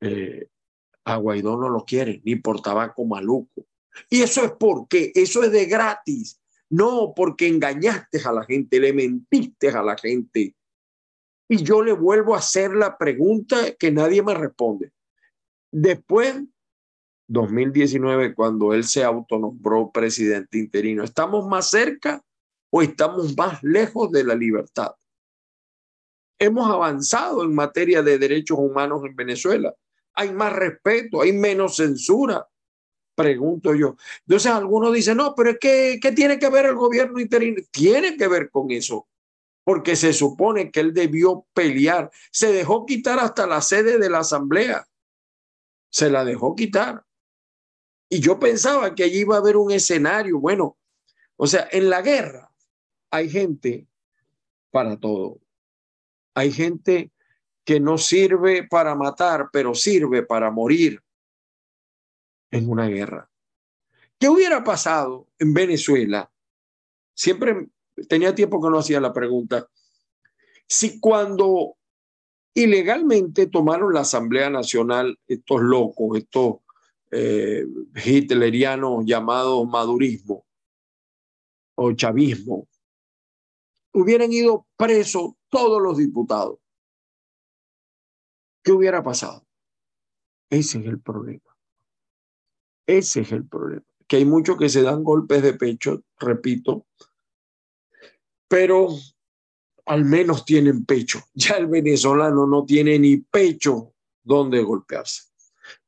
eh, 0.00 0.48
a 1.04 1.16
Guaidó 1.16 1.56
no 1.56 1.68
lo 1.68 1.84
quieren, 1.84 2.22
ni 2.24 2.36
por 2.36 2.62
tabaco 2.62 3.04
maluco. 3.04 3.66
Y 4.08 4.22
eso 4.22 4.44
es 4.44 4.52
porque, 4.58 5.12
eso 5.14 5.42
es 5.42 5.52
de 5.52 5.66
gratis. 5.66 6.40
No 6.68 7.12
porque 7.14 7.46
engañaste 7.46 8.20
a 8.24 8.32
la 8.32 8.44
gente, 8.44 8.80
le 8.80 8.92
mentiste 8.92 9.68
a 9.68 9.82
la 9.82 9.96
gente. 9.96 10.56
Y 11.48 11.62
yo 11.62 11.82
le 11.82 11.92
vuelvo 11.92 12.34
a 12.34 12.38
hacer 12.38 12.72
la 12.74 12.98
pregunta 12.98 13.74
que 13.78 13.92
nadie 13.92 14.22
me 14.22 14.34
responde. 14.34 14.92
Después, 15.70 16.42
2019, 17.28 18.34
cuando 18.34 18.72
él 18.72 18.84
se 18.84 19.04
autonombró 19.04 19.90
presidente 19.90 20.58
interino, 20.58 21.04
¿estamos 21.04 21.46
más 21.46 21.70
cerca 21.70 22.22
o 22.70 22.82
estamos 22.82 23.36
más 23.36 23.62
lejos 23.62 24.10
de 24.10 24.24
la 24.24 24.34
libertad? 24.34 24.92
Hemos 26.38 26.70
avanzado 26.70 27.44
en 27.44 27.54
materia 27.54 28.02
de 28.02 28.18
derechos 28.18 28.58
humanos 28.58 29.02
en 29.04 29.16
Venezuela 29.16 29.74
hay 30.16 30.32
más 30.32 30.52
respeto, 30.52 31.20
hay 31.20 31.32
menos 31.32 31.76
censura, 31.76 32.48
pregunto 33.14 33.74
yo. 33.74 33.96
Entonces 34.26 34.50
algunos 34.50 34.92
dicen, 34.92 35.18
no, 35.18 35.34
pero 35.34 35.50
es 35.50 35.58
que, 35.60 35.98
¿qué 36.00 36.12
tiene 36.12 36.38
que 36.38 36.48
ver 36.48 36.66
el 36.66 36.74
gobierno 36.74 37.20
interino? 37.20 37.62
Tiene 37.70 38.16
que 38.16 38.26
ver 38.26 38.50
con 38.50 38.70
eso, 38.70 39.06
porque 39.62 39.94
se 39.94 40.14
supone 40.14 40.70
que 40.70 40.80
él 40.80 40.94
debió 40.94 41.46
pelear. 41.52 42.10
Se 42.32 42.50
dejó 42.50 42.86
quitar 42.86 43.18
hasta 43.18 43.46
la 43.46 43.60
sede 43.60 43.98
de 43.98 44.10
la 44.10 44.20
asamblea. 44.20 44.86
Se 45.90 46.10
la 46.10 46.24
dejó 46.24 46.56
quitar. 46.56 47.04
Y 48.08 48.20
yo 48.20 48.38
pensaba 48.38 48.94
que 48.94 49.04
allí 49.04 49.20
iba 49.20 49.36
a 49.36 49.40
haber 49.40 49.56
un 49.56 49.70
escenario. 49.72 50.38
Bueno, 50.38 50.76
o 51.36 51.46
sea, 51.46 51.68
en 51.70 51.90
la 51.90 52.02
guerra 52.02 52.52
hay 53.10 53.28
gente 53.28 53.86
para 54.70 54.96
todo. 54.98 55.40
Hay 56.34 56.52
gente 56.52 57.12
que 57.64 57.80
no 57.80 57.98
sirve 57.98 58.66
para 58.68 58.94
matar, 58.94 59.48
pero 59.52 59.74
sirve 59.74 60.22
para 60.22 60.50
morir 60.50 61.02
en 62.50 62.68
una 62.68 62.86
guerra. 62.86 63.28
¿Qué 64.18 64.28
hubiera 64.28 64.62
pasado 64.62 65.28
en 65.38 65.52
Venezuela? 65.52 66.30
Siempre 67.14 67.68
tenía 68.08 68.34
tiempo 68.34 68.62
que 68.62 68.70
no 68.70 68.78
hacía 68.78 69.00
la 69.00 69.12
pregunta. 69.12 69.68
Si 70.68 71.00
cuando 71.00 71.76
ilegalmente 72.54 73.46
tomaron 73.46 73.92
la 73.92 74.00
Asamblea 74.00 74.48
Nacional 74.48 75.18
estos 75.26 75.60
locos, 75.60 76.18
estos 76.18 76.56
eh, 77.10 77.64
hitlerianos 77.94 79.04
llamados 79.04 79.66
madurismo 79.68 80.44
o 81.76 81.92
chavismo, 81.92 82.68
hubieran 83.92 84.32
ido 84.32 84.66
presos 84.76 85.34
todos 85.48 85.80
los 85.80 85.98
diputados. 85.98 86.58
¿Qué 88.62 88.72
hubiera 88.72 89.02
pasado? 89.02 89.46
Ese 90.50 90.78
es 90.80 90.86
el 90.86 91.00
problema. 91.00 91.56
Ese 92.86 93.20
es 93.20 93.32
el 93.32 93.46
problema. 93.46 93.84
Que 94.06 94.16
hay 94.16 94.24
muchos 94.24 94.56
que 94.56 94.68
se 94.68 94.82
dan 94.82 95.02
golpes 95.02 95.42
de 95.42 95.54
pecho, 95.54 96.02
repito, 96.18 96.86
pero 98.48 98.88
al 99.86 100.04
menos 100.04 100.44
tienen 100.44 100.84
pecho. 100.84 101.20
Ya 101.34 101.56
el 101.56 101.66
venezolano 101.66 102.46
no 102.46 102.64
tiene 102.64 102.98
ni 102.98 103.18
pecho 103.18 103.94
donde 104.22 104.62
golpearse. 104.62 105.30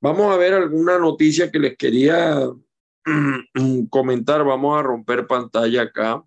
Vamos 0.01 0.33
a 0.33 0.37
ver 0.37 0.55
alguna 0.55 0.99
noticia 0.99 1.51
que 1.51 1.59
les 1.59 1.77
quería 1.77 2.51
comentar, 3.91 4.45
vamos 4.45 4.79
a 4.79 4.83
romper 4.83 5.27
pantalla 5.27 5.83
acá. 5.83 6.25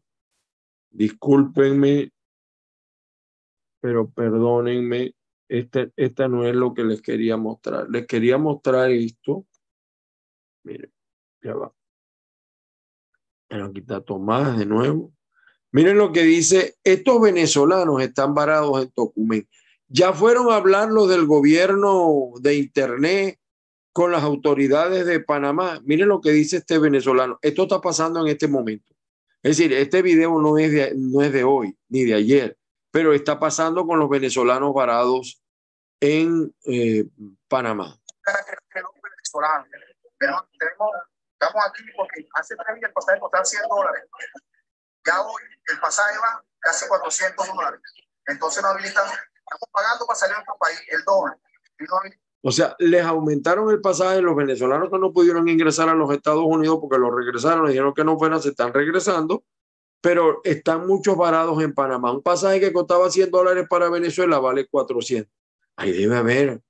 Discúlpenme, 0.89 2.11
pero 3.81 4.09
perdónenme, 4.09 5.15
este, 5.49 5.91
esta 5.95 6.27
no 6.27 6.45
es 6.45 6.55
lo 6.55 6.73
que 6.73 6.83
les 6.83 7.01
quería 7.01 7.35
mostrar. 7.35 7.89
Les 7.89 8.07
quería 8.07 8.37
mostrar 8.37 8.89
esto. 8.91 9.45
Miren, 10.63 10.93
ya 11.41 11.55
va. 11.55 11.73
Aquí 13.49 13.79
está 13.79 13.99
Tomás 14.01 14.57
de 14.57 14.65
nuevo. 14.65 15.11
Miren 15.73 15.97
lo 15.97 16.11
que 16.11 16.23
dice, 16.23 16.75
estos 16.83 17.21
venezolanos 17.21 18.01
están 18.01 18.33
varados 18.33 18.81
en 18.81 18.91
Tocumen. 18.91 19.47
Ya 19.87 20.13
fueron 20.13 20.51
a 20.51 20.55
hablar 20.55 20.89
los 20.89 21.09
del 21.09 21.25
gobierno 21.25 22.31
de 22.39 22.55
Internet 22.55 23.40
con 23.93 24.11
las 24.11 24.23
autoridades 24.23 25.05
de 25.05 25.19
Panamá. 25.19 25.79
Miren 25.83 26.07
lo 26.07 26.21
que 26.21 26.31
dice 26.31 26.57
este 26.57 26.79
venezolano. 26.79 27.37
Esto 27.41 27.63
está 27.63 27.81
pasando 27.81 28.21
en 28.21 28.27
este 28.27 28.47
momento. 28.47 28.93
Es 29.43 29.57
decir, 29.57 29.73
este 29.73 30.01
video 30.01 30.39
no 30.39 30.57
es 30.57 30.71
de, 30.71 30.93
no 30.95 31.21
es 31.21 31.33
de 31.33 31.43
hoy 31.43 31.77
ni 31.89 32.05
de 32.05 32.13
ayer, 32.13 32.57
pero 32.91 33.13
está 33.13 33.39
pasando 33.39 33.85
con 33.85 33.99
los 33.99 34.09
venezolanos 34.09 34.73
varados 34.73 35.41
en 35.99 36.53
eh, 36.65 37.05
Panamá. 37.47 37.99
estamos 41.39 41.65
aquí 41.67 41.83
porque 41.97 42.27
hace 42.35 42.55
tres 42.55 42.75
días 42.75 42.89
el 42.89 42.93
pasaje 42.93 43.19
costaba 43.19 43.43
100 43.43 43.63
dólares. 43.67 44.03
Ya 45.05 45.21
hoy 45.21 45.41
el 45.65 45.79
pasaje 45.79 46.17
va 46.19 46.43
casi 46.59 46.87
400 46.87 47.47
dólares. 47.47 47.81
Entonces 48.27 48.61
no 48.61 48.69
habilitan, 48.69 49.05
estamos 49.05 49.69
pagando 49.71 50.05
para 50.05 50.19
salir 50.19 50.35
a 50.35 50.41
otro 50.41 50.55
país 50.59 50.79
el 50.89 51.03
doble. 51.03 51.33
O 52.43 52.51
sea, 52.51 52.75
les 52.79 53.03
aumentaron 53.03 53.69
el 53.69 53.81
pasaje 53.81 54.21
los 54.21 54.35
venezolanos 54.35 54.89
que 54.89 54.97
no 54.97 55.13
pudieron 55.13 55.47
ingresar 55.47 55.89
a 55.89 55.93
los 55.93 56.11
Estados 56.11 56.43
Unidos 56.43 56.79
porque 56.81 56.97
los 56.97 57.13
regresaron, 57.13 57.67
dijeron 57.67 57.93
que 57.93 58.03
no 58.03 58.17
fueran, 58.17 58.41
se 58.41 58.49
están 58.49 58.73
regresando, 58.73 59.43
pero 60.01 60.41
están 60.43 60.87
muchos 60.87 61.15
varados 61.15 61.61
en 61.61 61.73
Panamá. 61.73 62.11
Un 62.11 62.23
pasaje 62.23 62.59
que 62.59 62.73
costaba 62.73 63.11
100 63.11 63.29
dólares 63.29 63.67
para 63.69 63.89
Venezuela 63.89 64.39
vale 64.39 64.67
400. 64.67 65.31
Ahí 65.75 65.91
debe 65.91 66.17
haber 66.17 66.61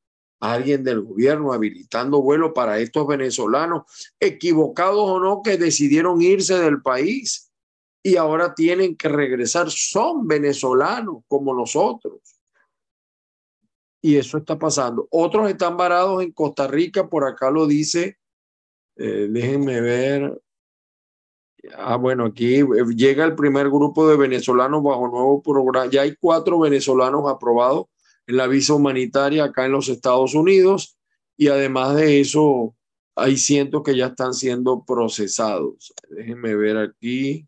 alguien 0.41 0.84
del 0.84 1.01
gobierno 1.01 1.53
habilitando 1.53 2.21
vuelo 2.21 2.53
para 2.53 2.79
estos 2.79 3.07
venezolanos, 3.07 3.84
equivocados 4.19 5.10
o 5.10 5.19
no, 5.19 5.41
que 5.41 5.57
decidieron 5.57 6.21
irse 6.21 6.60
del 6.60 6.81
país 6.81 7.51
y 8.03 8.17
ahora 8.17 8.53
tienen 8.55 8.97
que 8.97 9.07
regresar, 9.07 9.69
son 9.69 10.27
venezolanos 10.27 11.23
como 11.27 11.53
nosotros. 11.53 12.19
Y 14.02 14.18
eso 14.18 14.38
está 14.40 14.58
pasando. 14.58 15.08
Otros 15.12 15.50
están 15.50 15.78
varados 15.78 16.24
en 16.24 16.32
Costa 16.32 16.68
Rica, 16.68 17.08
por 17.08 17.24
acá 17.24 17.52
lo 17.52 17.68
dice, 17.68 18.18
eh, 18.96 19.28
déjenme 19.30 19.80
ver. 19.82 20.42
Ah, 21.78 21.96
bueno, 21.96 22.26
aquí 22.26 22.56
eh, 22.56 22.66
llega 22.96 23.24
el 23.26 23.36
primer 23.36 23.70
grupo 23.70 24.08
de 24.08 24.18
venezolanos 24.18 24.82
bajo 24.84 25.08
nuevo 25.08 25.42
programa. 25.42 25.90
Ya 25.90 26.02
hay 26.02 26.16
cuatro 26.16 26.60
venezolanos 26.60 27.30
aprobados 27.30 27.86
en 28.28 28.38
la 28.38 28.48
visa 28.48 28.74
humanitaria 28.74 29.44
acá 29.44 29.66
en 29.66 29.74
los 29.74 29.90
Estados 29.90 30.34
Unidos 30.34 30.98
y 31.38 31.48
además 31.48 31.96
de 31.96 32.22
eso 32.22 32.76
hay 33.16 33.38
cientos 33.38 33.84
que 33.84 33.96
ya 33.96 34.08
están 34.08 34.34
siendo 34.34 34.84
procesados. 34.86 35.94
Déjenme 36.10 36.56
ver 36.56 36.78
aquí. 36.78 37.48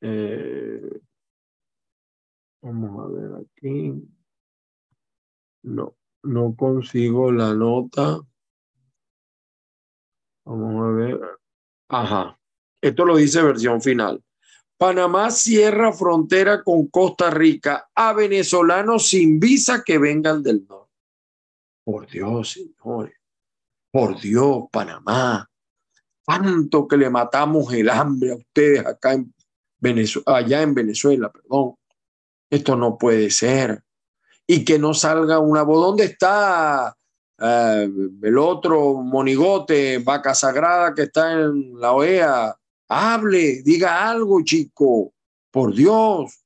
Eh, 0.00 1.00
vamos 2.62 3.04
a 3.04 3.08
ver 3.12 3.30
aquí. 3.44 3.92
No, 5.66 5.96
no 6.22 6.54
consigo 6.54 7.32
la 7.32 7.52
nota. 7.52 8.20
Vamos 10.44 10.84
a 10.84 10.90
ver. 10.92 11.20
Ajá. 11.88 12.38
Esto 12.80 13.04
lo 13.04 13.16
dice 13.16 13.42
versión 13.42 13.82
final. 13.82 14.22
Panamá 14.78 15.30
cierra 15.30 15.92
frontera 15.92 16.62
con 16.62 16.86
Costa 16.86 17.30
Rica 17.30 17.88
a 17.94 18.12
venezolanos 18.12 19.08
sin 19.08 19.40
visa 19.40 19.82
que 19.84 19.98
vengan 19.98 20.42
del 20.42 20.66
norte. 20.68 20.92
Por 21.84 22.06
Dios, 22.06 22.52
señores. 22.52 23.16
Por 23.90 24.20
Dios, 24.20 24.66
Panamá. 24.70 25.50
Tanto 26.24 26.86
que 26.86 26.96
le 26.96 27.10
matamos 27.10 27.72
el 27.72 27.88
hambre 27.88 28.32
a 28.32 28.36
ustedes 28.36 28.86
acá 28.86 29.14
en 29.14 29.34
Venezuela, 29.80 30.38
allá 30.38 30.62
en 30.62 30.74
Venezuela, 30.74 31.32
perdón. 31.32 31.74
Esto 32.50 32.76
no 32.76 32.96
puede 32.98 33.30
ser. 33.30 33.82
Y 34.46 34.64
que 34.64 34.78
no 34.78 34.94
salga 34.94 35.38
una 35.38 35.62
voz. 35.62 35.84
¿Dónde 35.84 36.04
está 36.04 36.96
eh, 37.38 37.90
el 38.22 38.38
otro 38.38 38.94
monigote, 38.94 39.98
vaca 39.98 40.34
sagrada 40.34 40.94
que 40.94 41.02
está 41.02 41.32
en 41.32 41.78
la 41.80 41.92
OEA? 41.92 42.56
Hable, 42.88 43.62
diga 43.62 44.08
algo, 44.08 44.42
chico. 44.44 45.12
Por 45.50 45.74
Dios. 45.74 46.44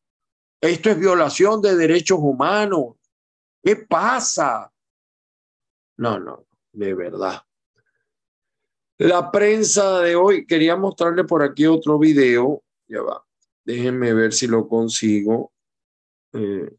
Esto 0.60 0.90
es 0.90 0.98
violación 0.98 1.60
de 1.60 1.76
derechos 1.76 2.18
humanos. 2.20 2.96
¿Qué 3.62 3.76
pasa? 3.76 4.72
No, 5.98 6.18
no, 6.18 6.46
de 6.72 6.94
verdad. 6.94 7.42
La 8.98 9.30
prensa 9.30 10.00
de 10.00 10.14
hoy, 10.14 10.46
quería 10.46 10.76
mostrarle 10.76 11.24
por 11.24 11.42
aquí 11.42 11.66
otro 11.66 11.98
video. 11.98 12.62
Ya 12.86 13.00
va. 13.02 13.24
Déjenme 13.64 14.12
ver 14.12 14.32
si 14.32 14.46
lo 14.46 14.68
consigo. 14.68 15.52
Eh, 16.32 16.70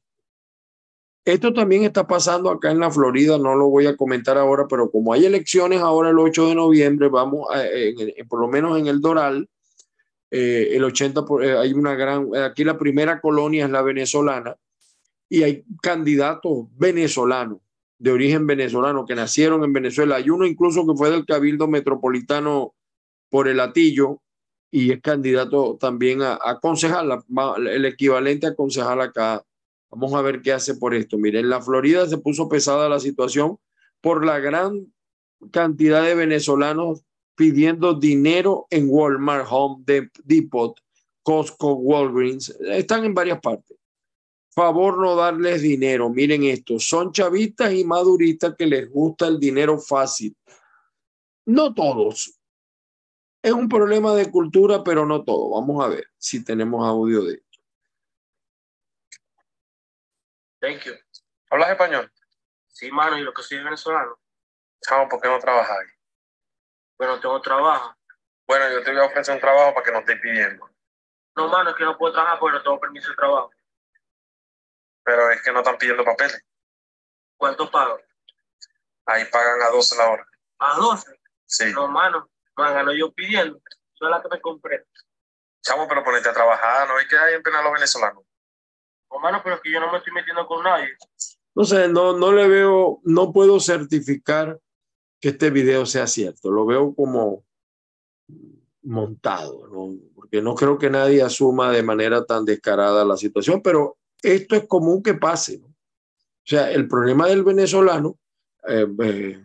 esto 1.23 1.53
también 1.53 1.83
está 1.83 2.07
pasando 2.07 2.49
acá 2.49 2.71
en 2.71 2.79
la 2.79 2.89
Florida, 2.89 3.37
no 3.37 3.55
lo 3.55 3.69
voy 3.69 3.85
a 3.85 3.95
comentar 3.95 4.37
ahora, 4.37 4.65
pero 4.67 4.89
como 4.89 5.13
hay 5.13 5.25
elecciones 5.25 5.79
ahora 5.79 6.09
el 6.09 6.17
8 6.17 6.49
de 6.49 6.55
noviembre, 6.55 7.09
vamos, 7.09 7.47
a, 7.53 7.63
por 8.27 8.39
lo 8.39 8.47
menos 8.47 8.79
en 8.79 8.87
el 8.87 9.01
Doral, 9.01 9.47
eh, 10.31 10.69
el 10.71 10.83
80, 10.83 11.25
eh, 11.43 11.57
hay 11.57 11.73
una 11.73 11.93
gran, 11.93 12.35
aquí 12.35 12.63
la 12.63 12.77
primera 12.77 13.19
colonia 13.21 13.65
es 13.65 13.71
la 13.71 13.81
venezolana 13.81 14.55
y 15.29 15.43
hay 15.43 15.63
candidatos 15.81 16.67
venezolanos, 16.77 17.59
de 17.99 18.11
origen 18.11 18.47
venezolano, 18.47 19.05
que 19.05 19.13
nacieron 19.13 19.63
en 19.63 19.73
Venezuela. 19.73 20.15
Hay 20.15 20.31
uno 20.31 20.47
incluso 20.47 20.87
que 20.87 20.95
fue 20.95 21.11
del 21.11 21.25
Cabildo 21.25 21.67
Metropolitano 21.67 22.73
por 23.29 23.47
el 23.47 23.59
Atillo 23.59 24.21
y 24.71 24.91
es 24.91 25.01
candidato 25.01 25.77
también 25.79 26.23
a, 26.23 26.39
a 26.41 26.59
concejal, 26.59 27.23
el 27.67 27.85
equivalente 27.85 28.47
a 28.47 28.55
concejal 28.55 29.01
acá 29.01 29.43
Vamos 29.91 30.13
a 30.13 30.21
ver 30.21 30.41
qué 30.41 30.53
hace 30.53 30.75
por 30.75 30.95
esto. 30.95 31.17
Miren, 31.17 31.45
en 31.45 31.49
la 31.49 31.61
Florida 31.61 32.07
se 32.07 32.17
puso 32.17 32.47
pesada 32.47 32.87
la 32.87 32.99
situación 32.99 33.57
por 33.99 34.25
la 34.25 34.39
gran 34.39 34.91
cantidad 35.51 36.03
de 36.03 36.15
venezolanos 36.15 37.03
pidiendo 37.35 37.93
dinero 37.93 38.67
en 38.69 38.87
Walmart, 38.89 39.47
Home 39.49 39.83
Depot, 40.23 40.79
Costco, 41.23 41.73
Walgreens. 41.73 42.49
Están 42.61 43.03
en 43.03 43.13
varias 43.13 43.39
partes. 43.41 43.77
Favor 44.53 44.97
no 44.97 45.15
darles 45.15 45.61
dinero. 45.61 46.09
Miren 46.09 46.43
esto. 46.43 46.79
Son 46.79 47.11
chavistas 47.11 47.73
y 47.73 47.83
maduristas 47.83 48.55
que 48.57 48.65
les 48.65 48.89
gusta 48.89 49.27
el 49.27 49.39
dinero 49.39 49.77
fácil. 49.77 50.35
No 51.45 51.73
todos. 51.73 52.37
Es 53.43 53.53
un 53.53 53.67
problema 53.67 54.13
de 54.13 54.29
cultura, 54.29 54.83
pero 54.83 55.05
no 55.05 55.23
todo. 55.23 55.51
Vamos 55.51 55.83
a 55.83 55.87
ver 55.87 56.05
si 56.17 56.43
tenemos 56.43 56.85
audio 56.85 57.23
de 57.23 57.41
Thank 60.61 60.83
you. 60.83 60.93
¿Hablas 61.49 61.71
español? 61.71 62.11
Sí, 62.67 62.91
mano, 62.91 63.17
y 63.17 63.23
lo 63.23 63.33
que 63.33 63.41
soy 63.41 63.63
venezolano. 63.63 64.19
Chamo, 64.81 65.09
¿por 65.09 65.19
qué 65.19 65.27
no 65.27 65.39
trabajas 65.39 65.77
ahí? 65.77 65.87
Bueno, 66.97 67.19
tengo 67.19 67.41
trabajo. 67.41 67.95
Bueno, 68.47 68.69
yo 68.69 68.83
te 68.83 68.91
voy 68.91 69.01
a 69.01 69.05
ofrecer 69.05 69.33
un 69.33 69.41
trabajo 69.41 69.73
para 69.73 69.83
que 69.83 69.91
no 69.91 69.99
estés 69.99 70.21
pidiendo. 70.21 70.69
No, 71.35 71.47
mano, 71.47 71.71
es 71.71 71.75
que 71.75 71.83
no 71.83 71.97
puedo 71.97 72.13
trabajar 72.13 72.37
porque 72.39 72.57
no 72.57 72.63
tengo 72.63 72.79
permiso 72.79 73.09
de 73.09 73.15
trabajo. 73.15 73.51
Pero 75.03 75.31
es 75.31 75.41
que 75.41 75.51
no 75.51 75.59
están 75.59 75.77
pidiendo 75.77 76.05
papeles. 76.05 76.45
¿Cuánto 77.37 77.69
pago? 77.71 77.99
Ahí 79.07 79.25
pagan 79.25 79.61
a 79.63 79.69
12 79.69 79.97
la 79.97 80.09
hora. 80.11 80.27
¿A 80.59 80.75
12? 80.75 81.19
Sí. 81.45 81.73
No, 81.73 81.87
mano, 81.87 82.29
no 82.55 82.63
ganó 82.63 82.93
yo 82.93 83.11
pidiendo. 83.11 83.59
Soy 83.93 84.11
la 84.11 84.21
que 84.21 84.29
me 84.29 84.39
compré. 84.39 84.85
Chamo, 85.61 85.87
pero 85.87 86.03
ponete 86.03 86.29
a 86.29 86.33
trabajar, 86.33 86.87
¿no? 86.87 87.01
¿Y 87.01 87.07
qué 87.07 87.17
hay 87.17 87.33
en 87.33 87.43
pena 87.43 87.63
los 87.63 87.73
venezolanos? 87.73 88.23
Pero 89.21 89.55
es 89.55 89.61
que 89.61 89.71
yo 89.71 89.79
no 89.79 89.91
me 89.91 89.97
estoy 89.97 90.13
metiendo 90.13 90.45
con 90.45 90.63
nadie. 90.63 90.89
No 91.53 91.65
sé, 91.65 91.87
no, 91.89 92.17
no 92.17 92.31
le 92.31 92.47
veo, 92.47 93.01
no 93.03 93.31
puedo 93.31 93.59
certificar 93.59 94.59
que 95.19 95.29
este 95.29 95.49
video 95.49 95.85
sea 95.85 96.07
cierto. 96.07 96.49
Lo 96.51 96.65
veo 96.65 96.93
como 96.95 97.43
montado, 98.83 99.67
¿no? 99.67 99.95
porque 100.15 100.41
no 100.41 100.55
creo 100.55 100.77
que 100.77 100.89
nadie 100.89 101.21
asuma 101.21 101.71
de 101.71 101.83
manera 101.83 102.25
tan 102.25 102.45
descarada 102.45 103.05
la 103.05 103.17
situación, 103.17 103.61
pero 103.61 103.97
esto 104.21 104.55
es 104.55 104.65
común 104.67 105.03
que 105.03 105.13
pase. 105.13 105.61
O 105.63 106.43
sea, 106.43 106.71
el 106.71 106.87
problema 106.87 107.27
del 107.27 107.43
venezolano, 107.43 108.17
eh, 108.67 108.87
eh, 109.03 109.43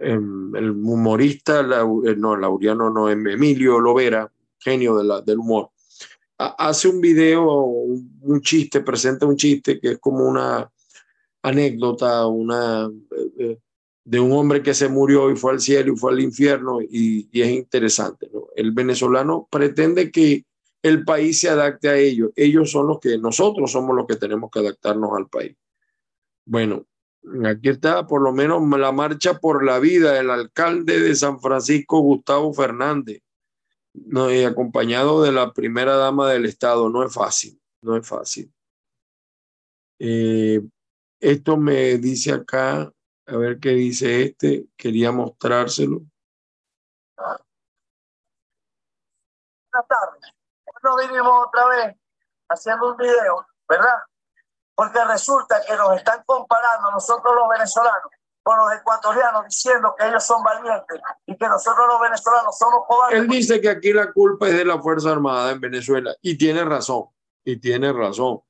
em, 0.00 0.54
el 0.54 0.70
humorista, 0.70 1.60
eh, 1.60 2.14
no, 2.16 2.36
Laureano 2.36 2.90
no, 2.90 3.08
em, 3.08 3.26
Emilio 3.26 3.80
Lovera, 3.80 4.30
genio 4.58 4.96
de 4.96 5.04
la, 5.04 5.20
del 5.22 5.38
humor, 5.38 5.70
hace 6.38 6.88
un 6.88 7.00
video, 7.00 7.44
un, 7.50 8.40
chiste, 8.40 8.80
presenta 8.80 9.26
un 9.26 9.36
chiste 9.36 9.80
que 9.80 9.92
es 9.92 9.98
como 9.98 10.26
una 10.26 10.70
anécdota, 11.42 12.26
una, 12.26 12.90
eh, 13.38 13.58
de 14.04 14.20
un 14.20 14.32
hombre 14.32 14.62
que 14.62 14.74
se 14.74 14.88
murió 14.88 15.30
y 15.30 15.36
fue 15.36 15.52
al 15.52 15.60
cielo 15.60 15.92
y 15.92 15.96
fue 15.96 16.12
al 16.12 16.20
infierno 16.20 16.80
y, 16.80 17.28
es 17.32 17.48
interesante. 17.48 18.30
El 18.54 18.72
venezolano 18.72 19.48
pretende 19.50 20.10
que 20.10 20.44
el 20.82 21.04
país 21.04 21.40
se 21.40 21.48
adapte 21.48 21.88
a 21.88 21.96
ellos. 21.96 22.30
Ellos 22.36 22.70
son 22.70 22.86
los 22.86 23.00
que, 23.00 23.18
nosotros 23.18 23.72
somos 23.72 23.96
los 23.96 24.06
que 24.06 24.16
tenemos 24.16 24.50
que 24.50 24.60
adaptarnos 24.60 25.10
al 25.16 25.28
país. 25.28 25.56
Bueno, 26.44 26.86
aquí 27.44 27.70
está 27.70 28.06
por 28.06 28.22
lo 28.22 28.32
menos 28.32 28.62
la 28.78 28.92
marcha 28.92 29.38
por 29.38 29.64
la 29.64 29.80
vida 29.80 30.12
del 30.12 30.30
alcalde 30.30 31.00
de 31.00 31.14
San 31.16 31.40
Francisco, 31.40 31.98
Gustavo 31.98 32.52
Fernández, 32.52 33.22
no, 34.04 34.30
y 34.30 34.44
acompañado 34.44 35.22
de 35.22 35.32
la 35.32 35.52
primera 35.52 35.96
dama 35.96 36.30
del 36.30 36.44
Estado. 36.44 36.88
No 36.88 37.04
es 37.04 37.12
fácil, 37.14 37.60
no 37.82 37.96
es 37.96 38.06
fácil. 38.06 38.52
Eh, 39.98 40.60
esto 41.20 41.56
me 41.56 41.96
dice 41.96 42.32
acá, 42.32 42.92
a 43.26 43.36
ver 43.36 43.58
qué 43.58 43.70
dice 43.70 44.24
este, 44.24 44.66
quería 44.76 45.10
mostrárselo. 45.12 46.02
Buenas 49.72 49.88
tardes. 49.88 50.32
Nos 50.82 50.96
vinimos 51.08 51.46
otra 51.46 51.66
vez 51.68 51.96
haciendo 52.48 52.90
un 52.90 52.96
video, 52.96 53.46
¿verdad? 53.68 53.98
Porque 54.74 55.04
resulta 55.04 55.60
que 55.66 55.74
nos 55.76 55.96
están 55.96 56.22
comparando 56.24 56.90
nosotros 56.92 57.34
los 57.34 57.48
venezolanos 57.48 58.12
con 58.46 58.56
los 58.58 58.72
ecuatorianos 58.78 59.44
diciendo 59.44 59.92
que 59.98 60.06
ellos 60.06 60.24
son 60.24 60.40
valientes 60.44 61.00
y 61.26 61.36
que 61.36 61.48
nosotros 61.48 61.84
los 61.88 62.00
venezolanos 62.00 62.56
somos 62.56 62.84
cobardes. 62.86 63.18
Él 63.18 63.26
dice 63.26 63.60
que 63.60 63.68
aquí 63.68 63.92
la 63.92 64.12
culpa 64.12 64.46
es 64.48 64.56
de 64.56 64.64
la 64.64 64.80
Fuerza 64.80 65.10
Armada 65.10 65.50
en 65.50 65.60
Venezuela 65.60 66.14
y 66.22 66.38
tiene 66.38 66.64
razón, 66.64 67.06
y 67.44 67.56
tiene 67.56 67.92
razón. 67.92 68.42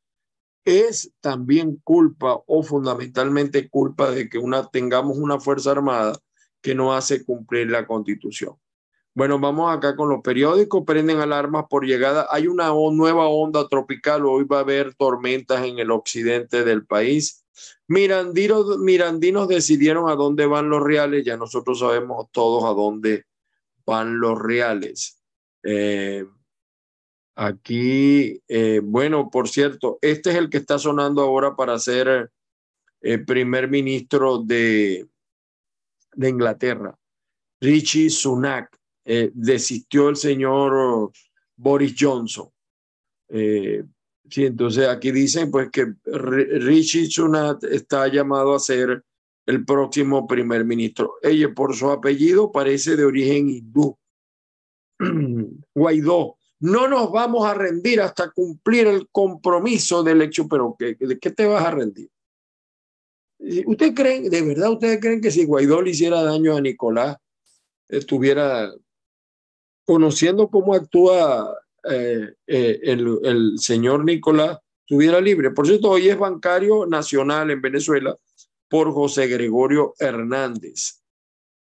Es 0.67 1.11
también 1.23 1.81
culpa 1.83 2.43
o 2.47 2.63
fundamentalmente 2.63 3.71
culpa 3.71 4.11
de 4.11 4.29
que 4.29 4.37
una, 4.37 4.69
tengamos 4.69 5.17
una 5.17 5.41
Fuerza 5.41 5.71
Armada 5.71 6.13
que 6.61 6.75
no 6.75 6.93
hace 6.93 7.25
cumplir 7.25 7.71
la 7.71 7.87
constitución. 7.87 8.55
Bueno, 9.15 9.39
vamos 9.39 9.75
acá 9.75 9.97
con 9.97 10.11
los 10.11 10.21
periódicos, 10.21 10.85
prenden 10.87 11.21
alarmas 11.21 11.65
por 11.71 11.87
llegada. 11.87 12.27
Hay 12.31 12.49
una 12.49 12.69
nueva 12.93 13.29
onda 13.29 13.67
tropical, 13.67 14.27
hoy 14.27 14.45
va 14.45 14.59
a 14.59 14.61
haber 14.61 14.95
tormentas 14.95 15.65
en 15.65 15.79
el 15.79 15.91
occidente 15.91 16.65
del 16.65 16.85
país. 16.85 17.46
Mirandinos, 17.89 19.49
decidieron 19.49 20.09
a 20.09 20.15
dónde 20.15 20.47
van 20.47 20.69
los 20.69 20.83
reales, 20.83 21.25
ya 21.25 21.37
nosotros 21.37 21.79
sabemos 21.79 22.27
todos 22.31 22.65
a 22.65 22.75
dónde 22.75 23.25
van 23.85 24.19
los 24.19 24.39
reales. 24.39 25.23
Eh, 25.63 26.25
aquí, 27.35 28.43
eh, 28.49 28.81
bueno, 28.83 29.31
por 29.31 29.49
cierto, 29.49 29.99
este 30.01 30.31
es 30.31 30.37
el 30.37 30.51
que 30.51 30.59
está 30.59 30.79
sonando 30.79 31.23
ahora 31.23 31.55
para 31.55 31.79
ser 31.79 32.31
eh, 33.03 33.19
primer 33.19 33.69
ministro 33.69 34.39
de, 34.39 35.07
de 36.15 36.29
Inglaterra, 36.29 36.99
Richie 37.61 38.11
Sunak 38.11 38.77
eh, 39.05 39.31
desistió 39.35 40.09
el 40.09 40.17
señor 40.17 41.13
Boris 41.57 41.95
Johnson. 41.99 42.51
Sí, 44.29 44.47
entonces 44.47 44.89
aquí 44.89 45.11
dicen 45.11 45.51
pues 45.51 45.71
que 45.71 45.95
Rishi 46.05 47.11
Sunak 47.11 47.63
está 47.65 48.09
llamado 48.09 48.55
a 48.55 48.61
ser 48.61 49.05
el 49.47 49.65
próximo 49.65 50.27
primer 50.27 50.65
ministro. 50.65 51.15
Ella 51.23 51.53
por 51.55 51.75
su 51.75 51.91
apellido 51.91 52.51
parece 52.51 52.97
de 52.97 53.05
origen 53.05 53.49
hindú. 53.49 53.97
Guaidó, 55.75 56.37
no 56.61 56.89
nos 56.89 57.13
vamos 57.13 57.47
a 57.47 57.55
rendir 57.55 58.01
hasta 58.01 58.31
cumplir 58.31 58.87
el 58.87 59.09
compromiso 59.09 60.03
del 60.03 60.23
hecho, 60.23 60.49
pero 60.49 60.75
¿qué, 60.79 60.97
¿de 60.99 61.19
qué 61.19 61.31
te 61.31 61.47
vas 61.47 61.65
a 61.65 61.71
rendir? 61.71 62.11
¿Ustedes 63.67 63.95
creen, 63.95 64.31
de 64.31 64.43
verdad, 64.43 64.73
ustedes 64.73 64.99
creen 65.01 65.21
que 65.21 65.31
si 65.31 65.45
Guaidó 65.45 65.83
le 65.83 65.91
hiciera 65.91 66.23
daño 66.23 66.57
a 66.57 66.61
Nicolás, 66.61 67.19
estuviera 67.89 68.73
conociendo 69.85 70.49
cómo 70.49 70.75
actúa 70.75 71.57
eh, 71.89 72.35
eh, 72.47 72.81
el, 72.83 73.59
señor 73.59 74.05
Nicolás, 74.05 74.59
estuviera 74.81 75.21
libre. 75.21 75.51
Por 75.51 75.67
cierto, 75.67 75.91
hoy 75.91 76.09
es 76.09 76.19
bancario 76.19 76.87
nacional 76.87 77.51
en 77.51 77.61
Venezuela 77.61 78.17
por 78.69 78.93
José 78.93 79.27
Gregorio 79.29 79.95
Hernández. 79.99 81.03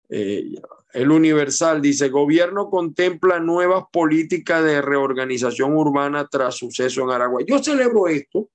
Eh, 0.09 0.55
el 0.93 1.11
Universal 1.11 1.81
dice, 1.81 2.09
gobierno 2.09 2.69
contempla 2.69 3.39
nuevas 3.39 3.83
políticas 3.91 4.63
de 4.63 4.81
reorganización 4.81 5.75
urbana 5.75 6.27
tras 6.27 6.55
suceso 6.55 7.03
en 7.03 7.09
Aragua. 7.09 7.41
Yo 7.45 7.61
celebro 7.61 8.07
esto 8.07 8.49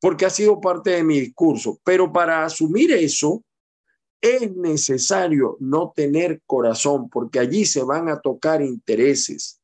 porque 0.00 0.26
ha 0.26 0.30
sido 0.30 0.60
parte 0.60 0.90
de 0.90 1.04
mi 1.04 1.20
discurso, 1.20 1.78
pero 1.82 2.12
para 2.12 2.44
asumir 2.44 2.92
eso, 2.92 3.42
es 4.20 4.54
necesario 4.54 5.56
no 5.60 5.92
tener 5.94 6.42
corazón 6.46 7.08
porque 7.08 7.38
allí 7.38 7.64
se 7.64 7.82
van 7.82 8.08
a 8.08 8.20
tocar 8.20 8.60
intereses 8.60 9.55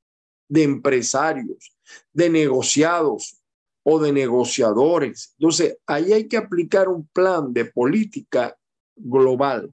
de 0.53 0.65
empresarios, 0.65 1.75
de 2.13 2.29
negociados 2.29 3.43
o 3.83 3.99
de 3.99 4.13
negociadores. 4.13 5.35
Entonces, 5.39 5.79
ahí 5.87 6.13
hay 6.13 6.29
que 6.29 6.37
aplicar 6.37 6.89
un 6.89 7.07
plan 7.07 7.55
de 7.55 7.65
política 7.65 8.55
global, 8.95 9.73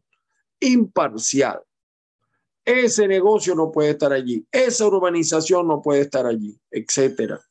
imparcial. 0.61 1.61
Ese 2.63 3.09
negocio 3.09 3.55
no 3.55 3.69
puede 3.73 3.89
estar 3.89 4.13
allí, 4.13 4.47
esa 4.53 4.87
urbanización 4.87 5.67
no 5.67 5.81
puede 5.81 6.01
estar 6.01 6.25
allí, 6.25 6.57
etcétera. 6.71 7.41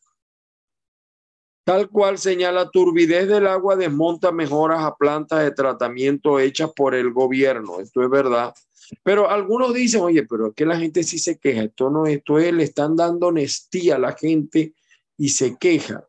Tal 1.64 1.90
cual 1.90 2.16
señala 2.16 2.70
turbidez 2.70 3.28
del 3.28 3.46
agua 3.46 3.76
desmonta 3.76 4.32
mejoras 4.32 4.82
a 4.84 4.96
plantas 4.96 5.40
de 5.40 5.50
tratamiento 5.50 6.40
hechas 6.40 6.72
por 6.74 6.94
el 6.94 7.12
gobierno. 7.12 7.80
Esto 7.80 8.02
es 8.02 8.08
verdad. 8.08 8.54
Pero 9.02 9.30
algunos 9.30 9.74
dicen, 9.74 10.00
oye, 10.00 10.24
pero 10.24 10.48
es 10.48 10.54
que 10.54 10.66
la 10.66 10.78
gente 10.78 11.02
sí 11.02 11.18
se 11.18 11.38
queja. 11.38 11.64
Esto 11.64 11.90
no, 11.90 12.06
esto 12.06 12.38
es, 12.38 12.52
le 12.52 12.64
están 12.64 12.96
dando 12.96 13.28
honestía 13.28 13.96
a 13.96 13.98
la 13.98 14.12
gente 14.12 14.74
y 15.16 15.28
se 15.30 15.56
queja. 15.56 16.06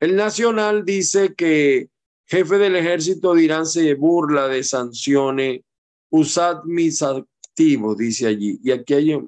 El 0.00 0.14
Nacional 0.14 0.84
dice 0.84 1.34
que 1.34 1.88
jefe 2.26 2.58
del 2.58 2.76
ejército 2.76 3.34
de 3.34 3.44
Irán 3.44 3.66
se 3.66 3.94
burla 3.94 4.48
de 4.48 4.62
sanciones, 4.62 5.62
usad 6.10 6.62
mis 6.64 7.02
activos, 7.02 7.96
dice 7.96 8.26
allí. 8.26 8.60
Y 8.62 8.70
aquí 8.70 8.94
hay 8.94 9.18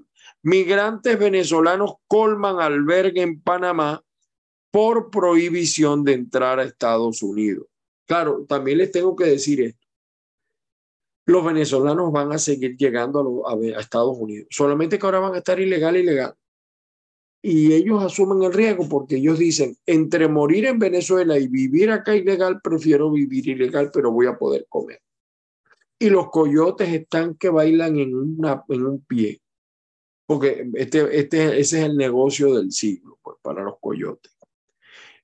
migrantes 0.43 1.19
venezolanos 1.19 1.95
colman 2.07 2.61
albergue 2.61 3.23
en 3.23 3.41
Panamá 3.41 4.03
por 4.71 5.11
prohibición 5.11 6.05
de 6.05 6.13
entrar 6.13 6.61
a 6.61 6.65
Estados 6.65 7.23
Unidos. 7.23 7.67
Claro, 8.07 8.45
también 8.49 8.79
les 8.79 8.93
tengo 8.93 9.17
que 9.17 9.25
decir 9.25 9.61
esto. 9.63 9.80
Los 11.31 11.45
venezolanos 11.45 12.11
van 12.11 12.33
a 12.33 12.39
seguir 12.39 12.77
llegando 12.77 13.47
a, 13.47 13.53
a, 13.53 13.81
Estados 13.81 14.17
Unidos, 14.19 14.49
solamente 14.51 14.99
que 14.99 15.07
ahora 15.07 15.21
van 15.21 15.35
a 15.35 15.39
estar 15.39 15.61
ilegal, 15.61 15.97
ilegal. 15.97 16.35
Y 17.41 17.73
ellos 17.73 18.03
asumen 18.03 18.43
el 18.43 18.53
riesgo 18.53 18.89
porque 18.89 19.19
ellos 19.19 19.39
dicen, 19.39 19.77
entre 19.87 20.27
morir 20.27 20.67
en 20.67 20.81
Venezuela 20.81 21.39
y 21.39 21.47
vivir 21.47 21.93
acá 21.93 22.17
ilegal, 22.17 22.61
prefiero 22.61 23.13
vivir 23.13 23.47
ilegal, 23.47 23.93
pero 23.95 24.11
voy 24.11 24.27
a 24.27 24.37
poder 24.37 24.67
comer. 24.69 25.01
Y 26.01 26.11
los 26.11 26.31
coyotes 26.31 26.89
están 26.89 27.37
que 27.37 27.49
bailan 27.49 27.97
en, 27.97 28.13
una, 28.13 28.65
en 28.69 28.87
un 28.87 29.05
pie, 29.05 29.41
porque 30.27 30.69
este, 30.75 31.17
este, 31.17 31.61
ese 31.61 31.79
es 31.79 31.85
el 31.85 31.97
negocio 31.97 32.57
del 32.57 32.73
siglo, 32.73 33.21
pues 33.23 33.37
para 33.41 33.63
los 33.63 33.79
coyotes. 33.79 34.33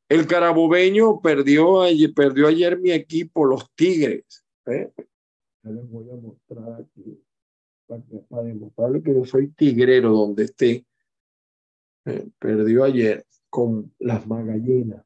El 0.09 0.29
carabobeño 0.29 1.21
perdió 1.21 1.83
ayer, 1.83 2.15
perdió 2.15 2.47
ayer 2.47 2.79
mi 2.79 2.93
equipo, 2.93 3.45
los 3.45 3.73
Tigres. 3.75 4.45
¿eh? 4.67 4.93
Les 5.71 5.89
voy 5.91 6.09
a 6.11 6.15
mostrar 6.15 6.81
aquí 6.81 7.21
para, 7.87 8.03
para 8.29 8.43
demostrarle 8.45 9.03
que 9.03 9.15
yo 9.15 9.25
soy 9.25 9.49
tigrero 9.49 10.13
donde 10.13 10.45
esté. 10.45 10.87
Eh, 12.05 12.29
perdió 12.39 12.85
ayer 12.85 13.27
con 13.51 13.93
las 13.99 14.27
Magallenas. 14.27 15.05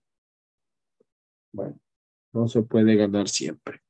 Bueno, 1.53 1.79
no 2.33 2.47
se 2.47 2.63
puede 2.63 2.95
ganar 2.95 3.29
siempre. 3.29 3.81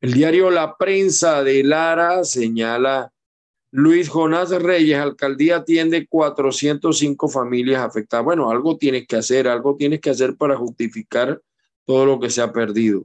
El 0.00 0.12
diario 0.14 0.50
La 0.50 0.76
Prensa 0.76 1.42
de 1.42 1.62
Lara 1.64 2.24
señala 2.24 3.12
Luis 3.72 4.08
Jonás 4.08 4.50
Reyes, 4.50 4.98
alcaldía 4.98 5.58
atiende 5.58 6.06
405 6.06 7.28
familias 7.28 7.82
afectadas. 7.82 8.24
Bueno, 8.24 8.50
algo 8.50 8.76
tienes 8.76 9.06
que 9.06 9.16
hacer, 9.16 9.46
algo 9.46 9.76
tienes 9.76 10.00
que 10.00 10.10
hacer 10.10 10.36
para 10.36 10.56
justificar 10.56 11.40
todo 11.84 12.06
lo 12.06 12.18
que 12.18 12.30
se 12.30 12.40
ha 12.40 12.52
perdido. 12.52 13.04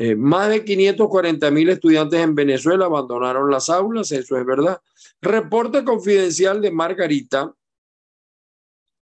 Eh, 0.00 0.14
más 0.14 0.48
de 0.48 0.64
540 0.64 1.50
mil 1.50 1.68
estudiantes 1.70 2.20
en 2.20 2.36
Venezuela 2.36 2.84
abandonaron 2.84 3.50
las 3.50 3.68
aulas, 3.68 4.12
eso 4.12 4.36
es 4.38 4.46
verdad. 4.46 4.80
Reporte 5.20 5.82
confidencial 5.82 6.62
de 6.62 6.70
Margarita. 6.70 7.52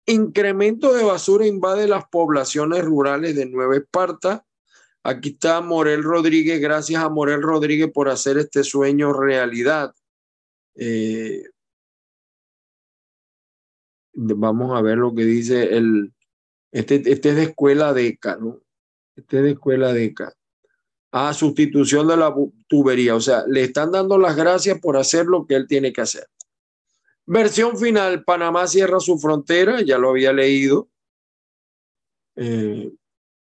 Incremento 0.06 0.94
de 0.94 1.06
basura 1.06 1.48
invade 1.48 1.88
las 1.88 2.04
poblaciones 2.10 2.84
rurales 2.84 3.34
de 3.34 3.46
Nueva 3.46 3.78
Esparta. 3.78 4.46
Aquí 5.04 5.30
está 5.30 5.62
Morel 5.62 6.04
Rodríguez, 6.04 6.60
gracias 6.60 7.02
a 7.02 7.08
Morel 7.08 7.42
Rodríguez 7.42 7.90
por 7.90 8.10
hacer 8.10 8.38
este 8.38 8.66
sueño 8.66 9.14
realidad. 9.14 9.96
Eh, 10.76 11.46
vamos 14.12 14.78
a 14.78 14.82
ver 14.82 14.98
lo 14.98 15.16
que 15.16 15.24
dice 15.24 15.78
el, 15.78 16.14
este, 16.74 16.96
este 17.10 17.30
es 17.30 17.36
de 17.38 17.44
escuela 17.44 17.94
DECA, 17.94 18.36
¿no? 18.36 18.60
Este 19.16 19.38
es 19.38 19.44
de 19.44 19.52
escuela 19.52 19.94
DECA. 19.94 20.34
A 21.14 21.32
sustitución 21.32 22.08
de 22.08 22.18
la 22.18 22.34
tubería. 22.68 23.16
O 23.16 23.22
sea, 23.22 23.46
le 23.48 23.64
están 23.64 23.92
dando 23.92 24.18
las 24.18 24.36
gracias 24.36 24.80
por 24.80 24.98
hacer 24.98 25.28
lo 25.28 25.46
que 25.46 25.54
él 25.54 25.68
tiene 25.68 25.94
que 25.94 26.02
hacer. 26.02 26.28
Versión 27.28 27.78
final, 27.78 28.24
Panamá 28.24 28.66
cierra 28.66 29.00
su 29.00 29.20
frontera, 29.20 29.82
ya 29.82 30.00
lo 30.00 30.10
había 30.10 30.34
leído. 30.34 30.90
Eh, 32.36 32.92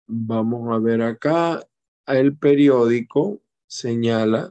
vamos 0.06 0.74
a 0.74 0.78
ver 0.78 1.02
acá, 1.02 1.62
el 2.06 2.38
periódico 2.38 3.42
señala, 3.66 4.50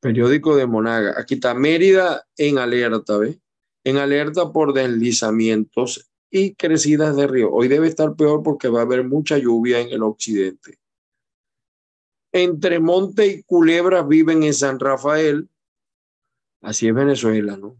periódico 0.00 0.56
de 0.56 0.66
Monaga, 0.66 1.14
aquí 1.16 1.34
está 1.34 1.54
Mérida 1.54 2.26
en 2.36 2.58
alerta, 2.58 3.18
¿ve? 3.18 3.38
En 3.84 3.98
alerta 3.98 4.52
por 4.52 4.72
deslizamientos 4.72 6.10
y 6.36 6.56
crecidas 6.56 7.14
de 7.14 7.28
río. 7.28 7.52
Hoy 7.52 7.68
debe 7.68 7.86
estar 7.86 8.16
peor 8.16 8.42
porque 8.42 8.68
va 8.68 8.80
a 8.80 8.82
haber 8.82 9.04
mucha 9.04 9.38
lluvia 9.38 9.78
en 9.78 9.90
el 9.90 10.02
occidente. 10.02 10.80
Entre 12.32 12.80
Monte 12.80 13.24
y 13.28 13.42
Culebra 13.44 14.02
viven 14.02 14.42
en 14.42 14.52
San 14.52 14.80
Rafael. 14.80 15.48
Así 16.60 16.88
es 16.88 16.94
Venezuela, 16.94 17.56
¿no? 17.56 17.76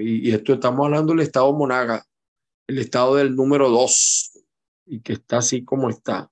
Y, 0.00 0.32
esto 0.32 0.54
estamos 0.54 0.86
hablando 0.86 1.12
del 1.12 1.22
estado 1.22 1.52
Monaga, 1.52 2.04
el 2.66 2.78
estado 2.78 3.14
del 3.14 3.36
número 3.36 3.70
dos, 3.70 4.40
y 4.86 4.98
que 4.98 5.12
está 5.12 5.36
así 5.36 5.62
como 5.62 5.88
está. 5.88 6.28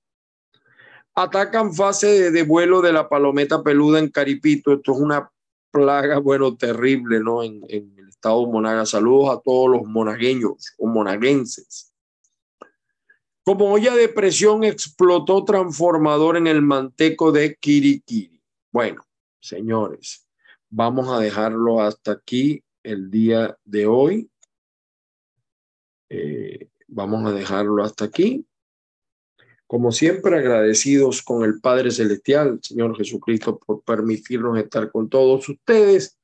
Atacan 1.14 1.72
fase 1.72 2.32
de, 2.32 2.42
vuelo 2.42 2.80
de 2.80 2.92
la 2.92 3.08
palometa 3.08 3.62
peluda 3.62 4.00
en 4.00 4.08
Caripito. 4.08 4.72
Esto 4.72 4.94
es 4.94 4.98
una 4.98 5.30
plaga, 5.70 6.18
bueno, 6.18 6.56
terrible, 6.56 7.20
¿no? 7.20 7.44
En 7.44 8.01
Estado 8.22 8.46
Monaga. 8.46 8.86
Saludos 8.86 9.36
a 9.36 9.40
todos 9.40 9.68
los 9.68 9.82
monagueños 9.82 10.74
o 10.78 10.86
monaguenses. 10.86 11.92
Como 13.42 13.72
olla 13.72 13.96
de 13.96 14.08
presión 14.08 14.62
explotó 14.62 15.44
transformador 15.44 16.36
en 16.36 16.46
el 16.46 16.62
manteco 16.62 17.32
de 17.32 17.56
Kirikiri. 17.56 18.40
Bueno, 18.70 19.02
señores, 19.40 20.24
vamos 20.70 21.08
a 21.08 21.18
dejarlo 21.18 21.80
hasta 21.80 22.12
aquí 22.12 22.62
el 22.84 23.10
día 23.10 23.58
de 23.64 23.86
hoy. 23.88 24.30
Eh, 26.08 26.68
vamos 26.86 27.26
a 27.26 27.32
dejarlo 27.32 27.82
hasta 27.82 28.04
aquí. 28.04 28.46
Como 29.66 29.90
siempre, 29.90 30.38
agradecidos 30.38 31.22
con 31.22 31.42
el 31.42 31.60
Padre 31.60 31.90
Celestial, 31.90 32.60
Señor 32.62 32.96
Jesucristo, 32.96 33.58
por 33.58 33.82
permitirnos 33.82 34.56
estar 34.58 34.92
con 34.92 35.08
todos 35.08 35.48
ustedes. 35.48 36.21